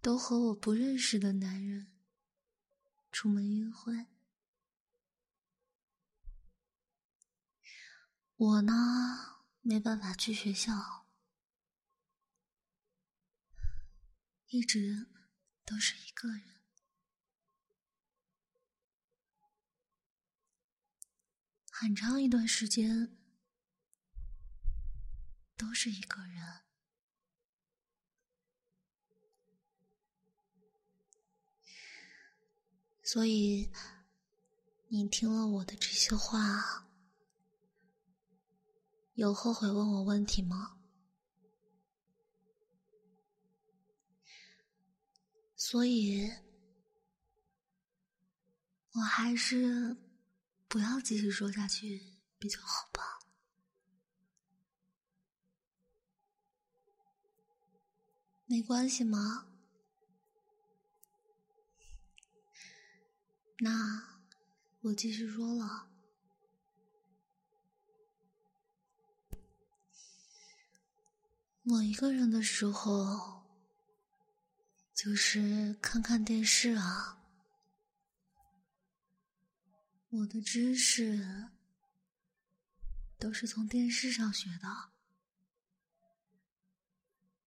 [0.00, 1.92] 都和我不认识的男人
[3.12, 4.06] 出门约会，
[8.36, 9.34] 我呢？
[9.60, 11.06] 没办法去学校，
[14.48, 15.06] 一直
[15.66, 16.60] 都是一个人，
[21.70, 23.14] 很长一段时间
[25.54, 26.62] 都是一个人，
[33.02, 33.70] 所以
[34.88, 36.87] 你听了我的这些话。
[39.18, 40.76] 有后悔问我问题吗？
[45.56, 46.30] 所以，
[48.92, 49.96] 我还是
[50.68, 52.04] 不要继续说下去
[52.38, 53.18] 比较好吧？
[58.46, 59.46] 没关系吗？
[63.58, 64.20] 那
[64.82, 65.88] 我继续说了。
[71.70, 73.42] 我一个人的时候，
[74.94, 77.18] 就是看看电视啊。
[80.08, 81.50] 我的知识
[83.18, 84.92] 都是从电视上学的，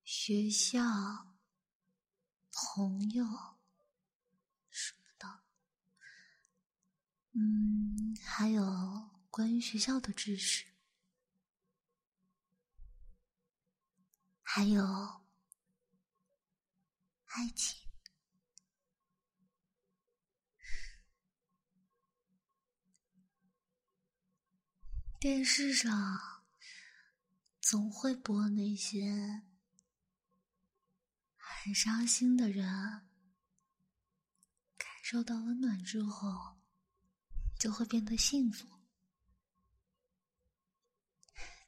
[0.04, 1.36] 学校、
[2.52, 3.26] 朋友
[4.70, 5.40] 什么的，
[7.32, 10.71] 嗯，还有关于学校的知识。
[14.54, 14.84] 还有
[17.28, 17.80] 爱情，
[25.18, 26.44] 电视上
[27.62, 29.42] 总会播那些
[31.38, 32.68] 很伤心的人，
[34.78, 36.60] 感受到温暖之后
[37.58, 38.68] 就会变得幸福。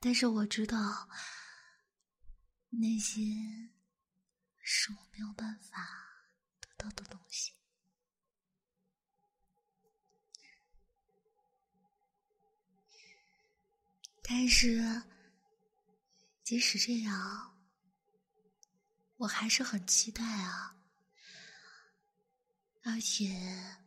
[0.02, 1.08] 但是我知道。
[2.80, 3.22] 那些
[4.62, 6.28] 是我没有办法
[6.60, 7.54] 得到的东西，
[14.24, 15.04] 但是
[16.44, 17.58] 即使这样，
[19.18, 20.76] 我还是很期待啊！
[22.84, 23.78] 而且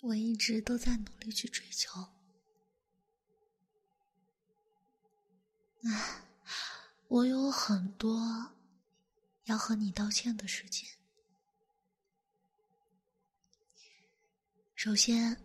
[0.00, 1.90] 我一直都在努力去追求。
[5.82, 6.22] 唉，
[7.10, 8.54] 我有很多
[9.46, 10.88] 要和你道歉的事情。
[14.76, 15.36] 首先，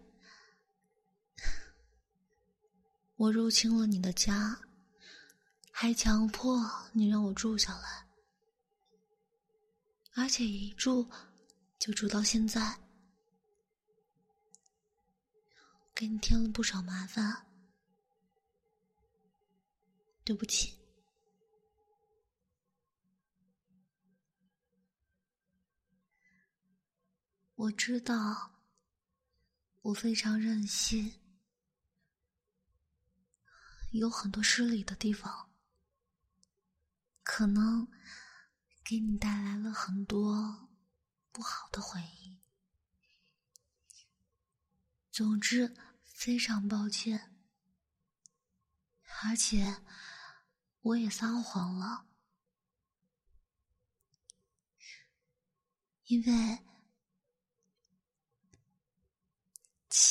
[3.16, 4.62] 我入侵了你的家，
[5.72, 6.56] 还强迫
[6.94, 8.08] 你让我住下来，
[10.14, 11.10] 而且一住
[11.80, 12.80] 就住到现在。
[15.96, 17.48] 给你添了不少麻烦，
[20.24, 20.85] 对不起。
[27.56, 28.60] 我知道
[29.82, 31.22] 我非常任性，
[33.91, 35.49] 有很多失礼的地方，
[37.23, 37.88] 可能
[38.84, 40.69] 给你带来了很多
[41.32, 42.41] 不好的回忆。
[45.10, 45.73] 总之，
[46.03, 47.38] 非常抱歉，
[49.23, 49.82] 而且
[50.82, 52.06] 我也撒谎了，
[56.07, 56.65] 因为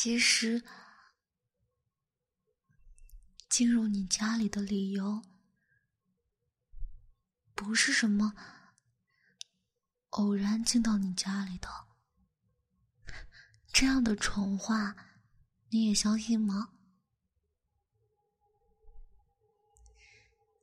[0.05, 0.62] 其实
[3.48, 5.22] 进入你家里的理由
[7.55, 8.35] 不是什么
[10.10, 11.70] 偶然进到你家里的。
[13.72, 14.94] 这样的蠢话，
[15.70, 16.74] 你也相信吗？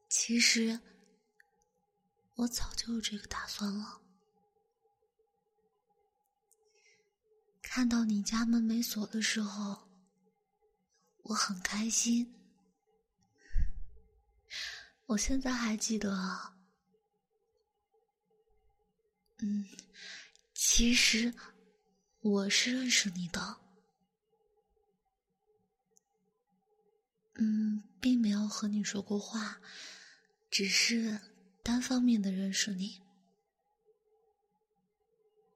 [0.08, 0.80] 其实，
[2.36, 4.04] 我早就有这个打算了。
[7.74, 9.88] 看到你家门没锁的时候，
[11.24, 12.36] 我很开心。
[15.06, 16.12] 我现在还记得，
[19.38, 19.66] 嗯，
[20.54, 21.34] 其实。
[22.20, 23.58] 我是认识你的，
[27.36, 29.60] 嗯，并没有和你说过话，
[30.52, 31.20] 只是
[31.64, 33.02] 单方面的认识你，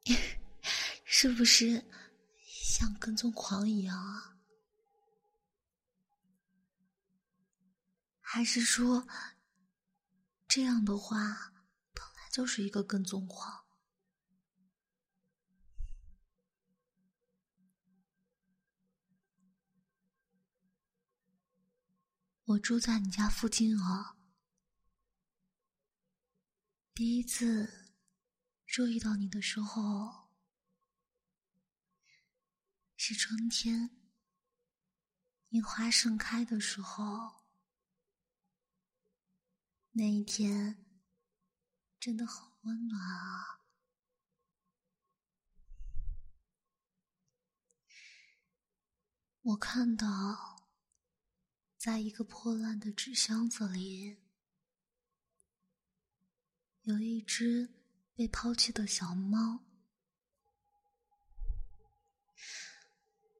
[1.05, 1.85] 是不是
[2.77, 4.37] 像跟踪狂一样啊？
[8.19, 9.07] 还是说
[10.45, 11.53] 这样的话
[11.93, 13.63] 本来就是一个跟踪狂？
[22.43, 24.17] 我住在你家附近哦。
[26.93, 27.93] 第一次
[28.65, 30.24] 注意到你的时候
[33.07, 33.91] 是春天，
[35.49, 37.45] 樱花盛开的时候。
[39.91, 40.83] 那一天
[41.99, 43.61] 真的很温暖啊！
[49.41, 50.65] 我看到。
[51.77, 54.17] 在一个破烂的纸箱子里，
[56.81, 57.69] 有一只
[58.15, 59.74] 被抛弃的小猫。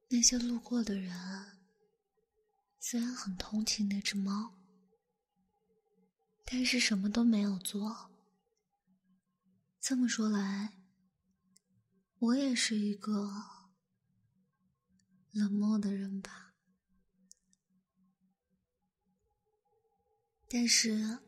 [0.09, 1.13] 那些路过的人
[2.79, 4.53] 虽然很同情那只猫，
[6.45, 8.11] 但是什么都没有做。
[9.81, 10.77] 这么说来，
[12.19, 13.29] 我也是一个
[15.31, 16.53] 冷漠的人吧。
[20.47, 21.19] 但是，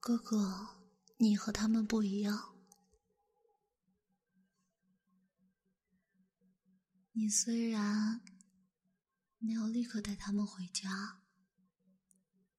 [0.00, 0.84] 哥哥，
[1.16, 2.55] 你和他们不一样。
[7.18, 8.20] 你虽然
[9.38, 11.22] 没有立刻带他们回家，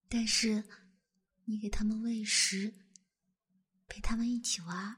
[0.09, 0.67] 但是
[1.45, 2.73] 你给他们喂食，
[3.87, 4.97] 陪他们一起玩，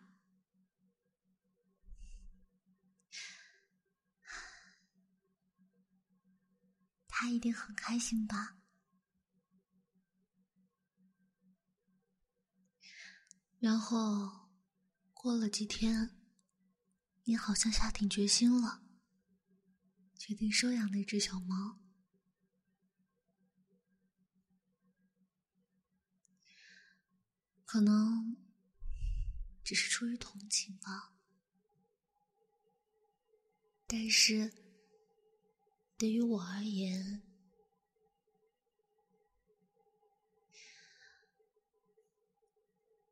[7.09, 8.55] 他一定很开心吧。
[13.59, 14.49] 然后，
[15.11, 16.17] 过了几天，
[17.25, 18.88] 你好像下定决心了，
[20.19, 21.79] 决定收养那只小猫。
[27.65, 28.35] 可能
[29.63, 31.15] 只是出于同情吧，
[33.87, 34.51] 但是
[35.97, 37.23] 对于我而言。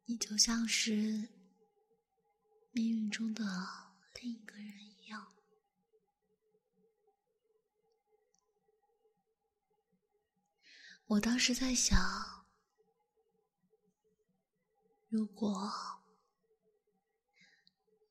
[0.09, 1.27] 你就像是
[2.71, 3.43] 命运中的
[4.21, 4.86] 另一个人
[11.07, 12.45] 我当时在想
[15.07, 15.71] 如果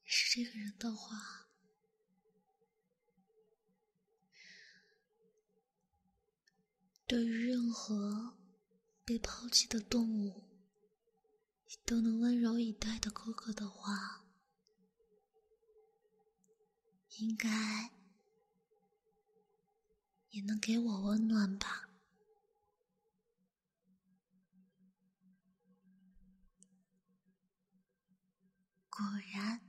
[0.03, 1.47] 是这个人的话
[7.07, 8.39] 对于任何
[9.05, 10.45] 被抛弃的动物
[11.85, 14.25] 都能温柔以待的哥哥的话
[17.19, 17.91] 应该
[20.31, 21.86] 也能给我温暖吧。
[28.97, 29.61] 果然，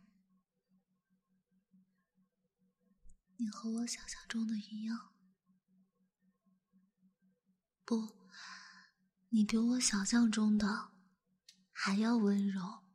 [3.35, 5.13] 你和我想象中的一样。
[7.83, 8.29] 不，
[9.27, 10.93] 你比我想象中的
[11.73, 12.85] 还要温柔。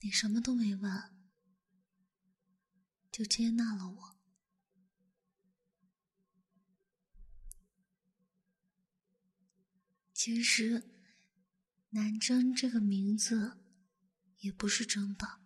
[0.00, 1.26] 你什么都没问，
[3.10, 4.20] 就接纳了我。
[10.12, 10.91] 其实。
[11.94, 13.58] 南征这个名字
[14.38, 15.42] 也不是真的，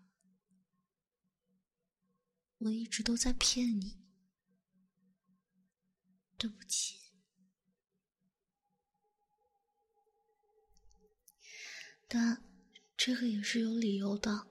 [2.59, 3.99] 我一直都在骗你，
[6.39, 6.95] 对不起。
[12.07, 12.45] 但
[12.97, 14.47] 这个也是有理由的，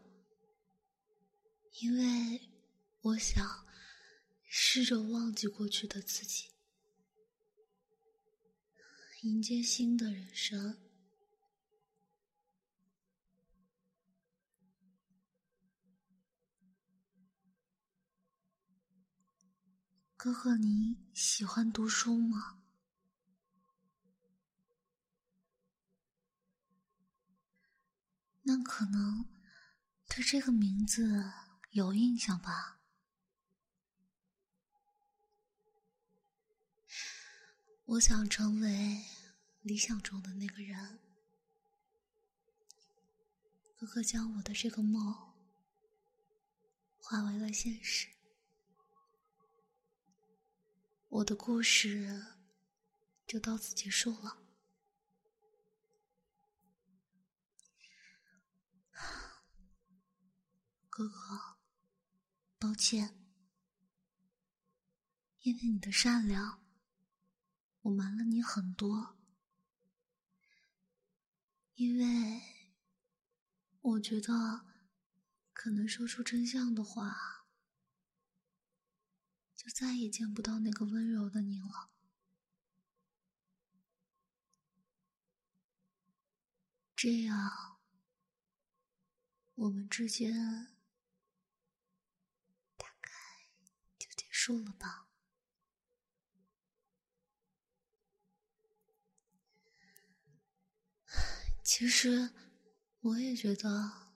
[1.80, 2.52] 因为
[3.00, 3.66] 我想
[4.44, 6.50] 试着忘记过去的自己，
[9.22, 10.85] 迎接新的人生。
[20.26, 22.58] 哥哥，你喜欢读书吗？
[28.42, 29.30] 那可能
[30.10, 31.32] 对这个名字
[31.74, 32.80] 有印象吧。
[37.86, 39.06] 我想成为
[39.62, 41.00] 理想中的那个人。
[43.78, 45.36] 哥哥将我的这个梦
[46.98, 48.15] 化为了现实。
[51.16, 52.26] 我的故事
[53.26, 54.38] 就到此结束了，
[60.90, 61.56] 哥哥，
[62.60, 63.18] 抱歉，
[65.44, 66.62] 因为你的善良，
[67.84, 69.16] 我瞒了你很多，
[71.76, 72.42] 因为
[73.80, 74.66] 我觉得
[75.54, 77.45] 可能说出真相的话。
[79.66, 81.90] 就再也见不到那个温柔的你了。
[86.96, 87.80] 这样，
[89.56, 90.32] 我们之间
[92.78, 93.10] 大概
[93.98, 95.08] 就结束了吧。
[101.64, 102.30] 其实，
[103.00, 104.14] 我也觉得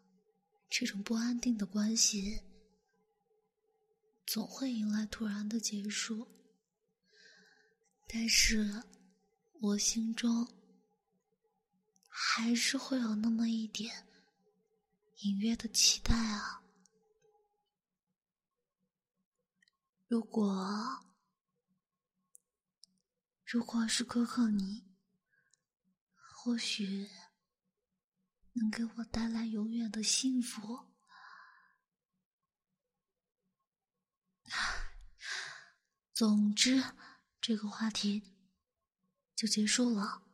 [0.69, 2.43] 这种不安定的关系。
[4.31, 6.27] 总会迎来突然的结束，
[8.07, 8.83] 但是
[9.53, 10.47] 我心中
[12.07, 14.05] 还是会有那么一点
[15.21, 16.61] 隐约的期待啊！
[20.07, 20.63] 如果
[23.43, 24.85] 如果是哥哥你，
[26.13, 27.09] 或许
[28.53, 30.88] 能给我带来永远的幸福。
[36.19, 36.83] 总之，
[37.39, 38.35] 这个话题
[39.37, 40.27] 就结束了。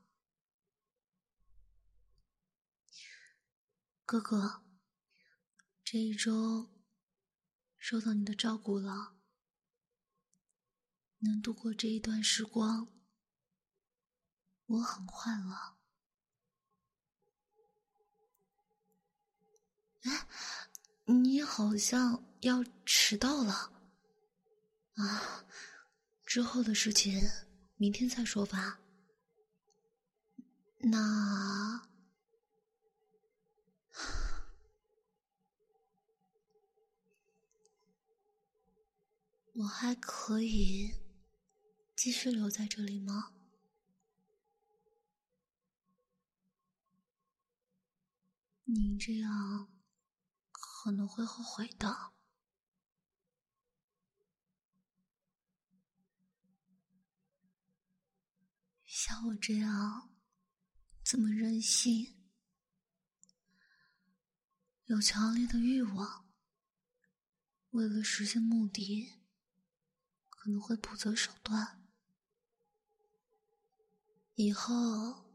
[4.04, 4.64] 哥哥，
[5.84, 6.74] 这一周
[7.78, 9.16] 受到你的照顾了，
[11.20, 12.92] 能度过这一段时光，
[14.66, 15.78] 我很快乐。
[20.02, 20.28] 哎，
[21.06, 23.72] 你好像要迟到了
[24.96, 25.46] 啊！
[26.36, 27.22] 之后的事情，
[27.78, 28.82] 明天再说吧。
[30.80, 31.82] 那
[39.54, 40.92] 我还可以
[41.96, 43.32] 继续留在这里吗？
[48.66, 49.70] 你这样
[50.52, 52.15] 可能会后悔的。
[58.98, 60.10] 像我这样
[61.04, 62.16] 这么任性，
[64.86, 66.26] 有强烈的欲望，
[67.72, 69.12] 为了实现目的，
[70.30, 71.86] 可能会不择手段，
[74.36, 75.26] 以后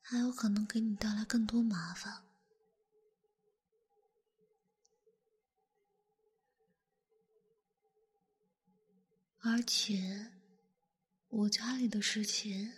[0.00, 2.24] 还有可能给你带来更多麻烦。
[9.40, 10.37] 而且
[11.28, 12.72] 我家里的事情，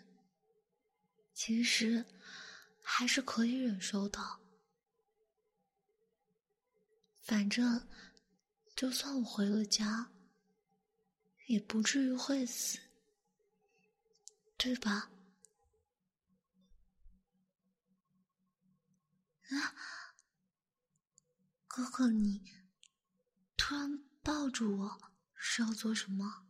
[1.32, 2.04] 其实
[2.82, 4.40] 还是可以忍受的。
[7.22, 7.88] 反正，
[8.74, 10.10] 就算我回了家，
[11.46, 12.78] 也不至于会死，
[14.56, 15.10] 对吧？
[19.50, 19.74] 啊，
[21.68, 22.42] 哥哥，你
[23.56, 26.49] 突然抱住我是要做什么？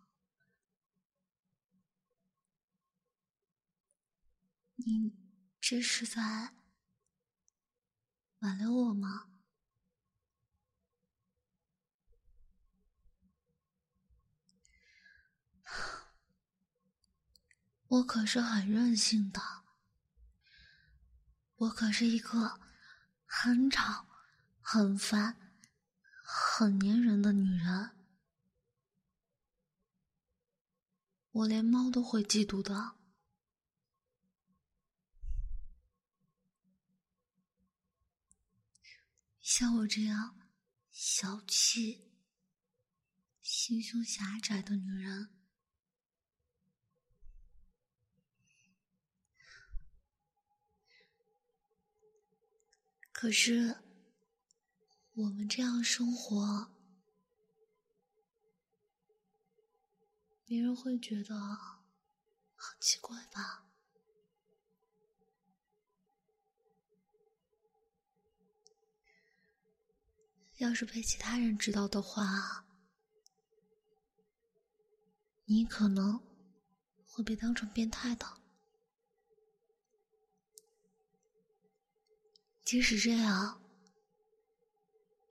[4.86, 5.12] 你
[5.60, 6.54] 这是在
[8.38, 9.26] 挽留我吗？
[17.88, 19.40] 我可是很任性的，
[21.56, 22.60] 我可是一个
[23.26, 24.06] 很吵、
[24.60, 25.54] 很烦、
[26.22, 27.90] 很粘人的女人，
[31.32, 32.99] 我连猫都会嫉妒的。
[39.52, 40.38] 像我这样
[40.92, 42.08] 小气、
[43.42, 45.28] 心胸狭窄的女人。
[53.10, 53.82] 可是，
[55.14, 56.70] 我们这样生活，
[60.44, 61.34] 别人会觉得
[62.54, 63.66] 很奇怪吧？
[70.60, 72.66] 要是被其他人知道的话，
[75.46, 76.22] 你可能
[77.06, 78.26] 会被当成变态的。
[82.62, 83.62] 即使这样，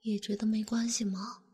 [0.00, 1.44] 也觉得没关系吗？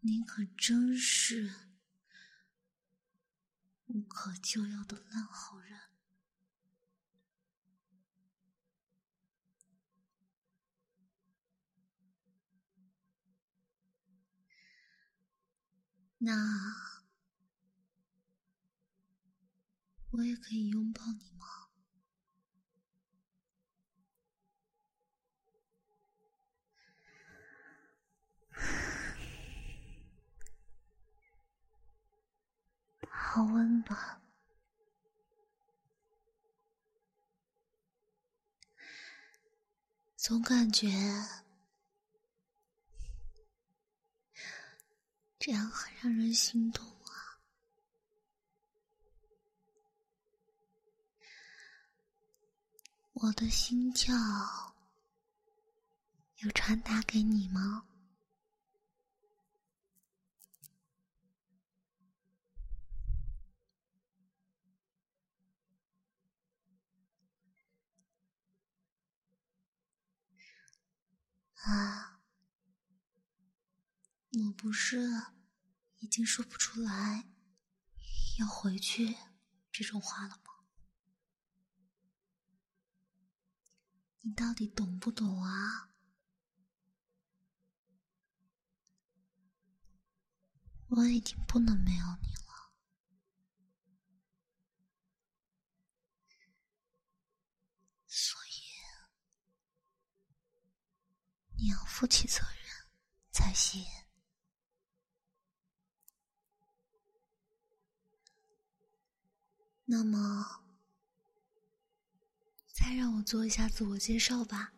[0.00, 1.67] 你可真是
[3.88, 5.78] 无可救药的烂好人。
[16.20, 16.34] 那
[20.10, 21.67] 我也可以拥抱你吗？
[33.38, 34.20] 好温暖，
[40.16, 40.88] 总感觉。
[45.38, 47.38] 这样很让人心动啊！
[53.12, 54.16] 我的心跳
[56.38, 57.87] 有传达给你吗？
[71.62, 72.20] 啊！
[74.30, 75.10] 我不是
[75.98, 77.28] 已经说不出来
[78.38, 79.16] 要回去
[79.72, 80.44] 这种话了吗？
[84.20, 85.90] 你到底懂不懂啊？
[90.88, 92.47] 我已经不能没有你了，
[101.60, 102.86] 你要负起责任
[103.32, 103.84] 才行。
[109.84, 110.62] 那么，
[112.72, 114.72] 再让我做一下自我介绍吧。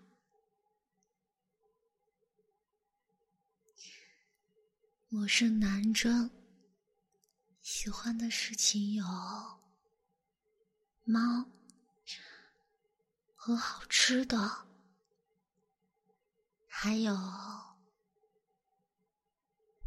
[5.10, 6.30] 我是男征，
[7.60, 9.04] 喜欢的事情有
[11.04, 11.44] 猫
[13.34, 14.68] 和好吃的，
[16.72, 17.12] 还有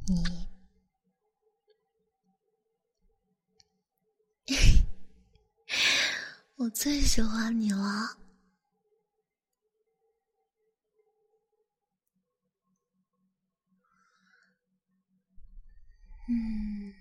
[0.07, 0.47] 你。
[6.55, 8.17] 我最喜欢你了，
[16.29, 16.93] 嗯，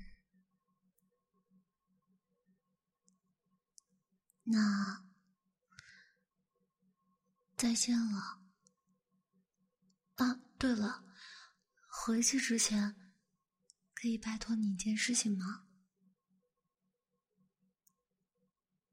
[4.45, 5.05] 那
[7.57, 8.42] 再见了。
[10.23, 11.05] 啊，对了，
[11.89, 12.95] 回去之前
[13.93, 15.67] 可以拜托你一件事情吗？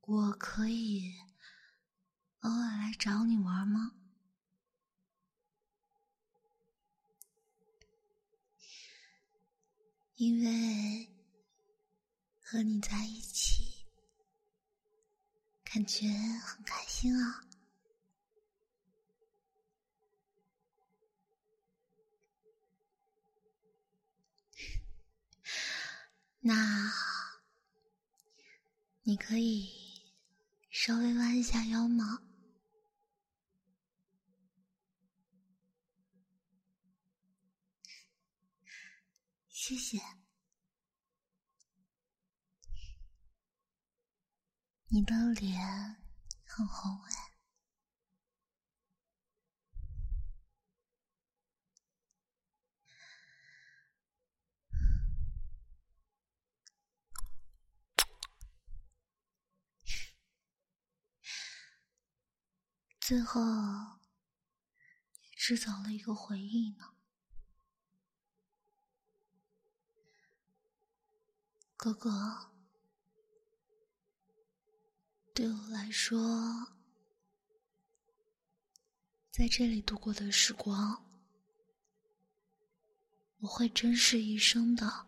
[0.01, 1.13] 我可以
[2.39, 3.95] 偶尔来找你玩吗？
[10.15, 11.07] 因为
[12.41, 13.85] 和你在一起，
[15.63, 16.07] 感觉
[16.43, 17.45] 很开心啊。
[26.49, 26.91] 那
[29.03, 29.69] 你可以
[30.71, 32.23] 稍微弯一下腰吗？
[39.47, 39.99] 谢谢。
[44.87, 45.61] 你的脸
[46.45, 47.28] 很红哎。
[63.09, 66.93] 最后，也制造了一个回忆呢。
[71.75, 72.53] 哥哥，
[75.33, 76.77] 对我来说，
[79.31, 81.03] 在这里度过的时光，
[83.39, 85.07] 我会珍视一生的，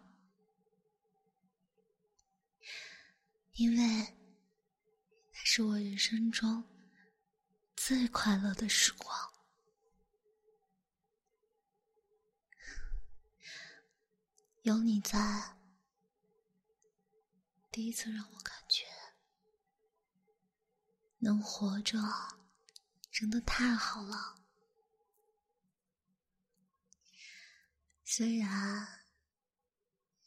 [3.52, 4.18] 因为
[5.32, 6.71] 它是我人生中。
[7.84, 9.34] 最快乐的时光，
[14.62, 15.58] 有你在，
[17.72, 18.86] 第一次让我感觉
[21.18, 21.98] 能活着，
[23.12, 24.40] 真的太好了。
[28.06, 29.06] 虽然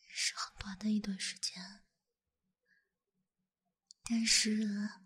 [0.09, 1.85] 是很短的一段时间，
[4.03, 5.04] 但是。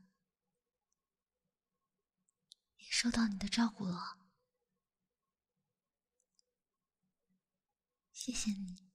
[3.01, 4.19] 受到你的照顾了，
[8.11, 8.91] 谢谢你。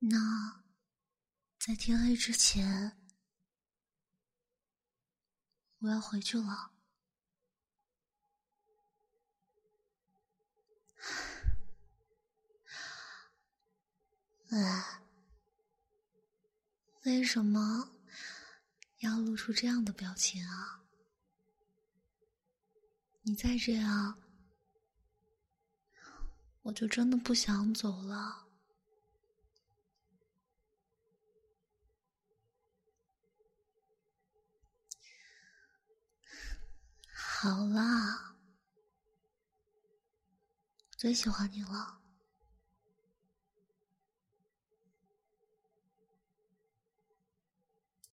[0.00, 0.64] 那
[1.56, 2.98] 在天黑之前，
[5.78, 6.72] 我要回去了。
[14.50, 15.00] 哎，
[17.04, 17.97] 为什么？
[18.98, 20.82] 要露出这样的表情啊！
[23.22, 24.18] 你再这样，
[26.62, 28.46] 我就真的不想走了。
[37.12, 38.36] 好啦，
[40.96, 42.02] 最喜欢你了。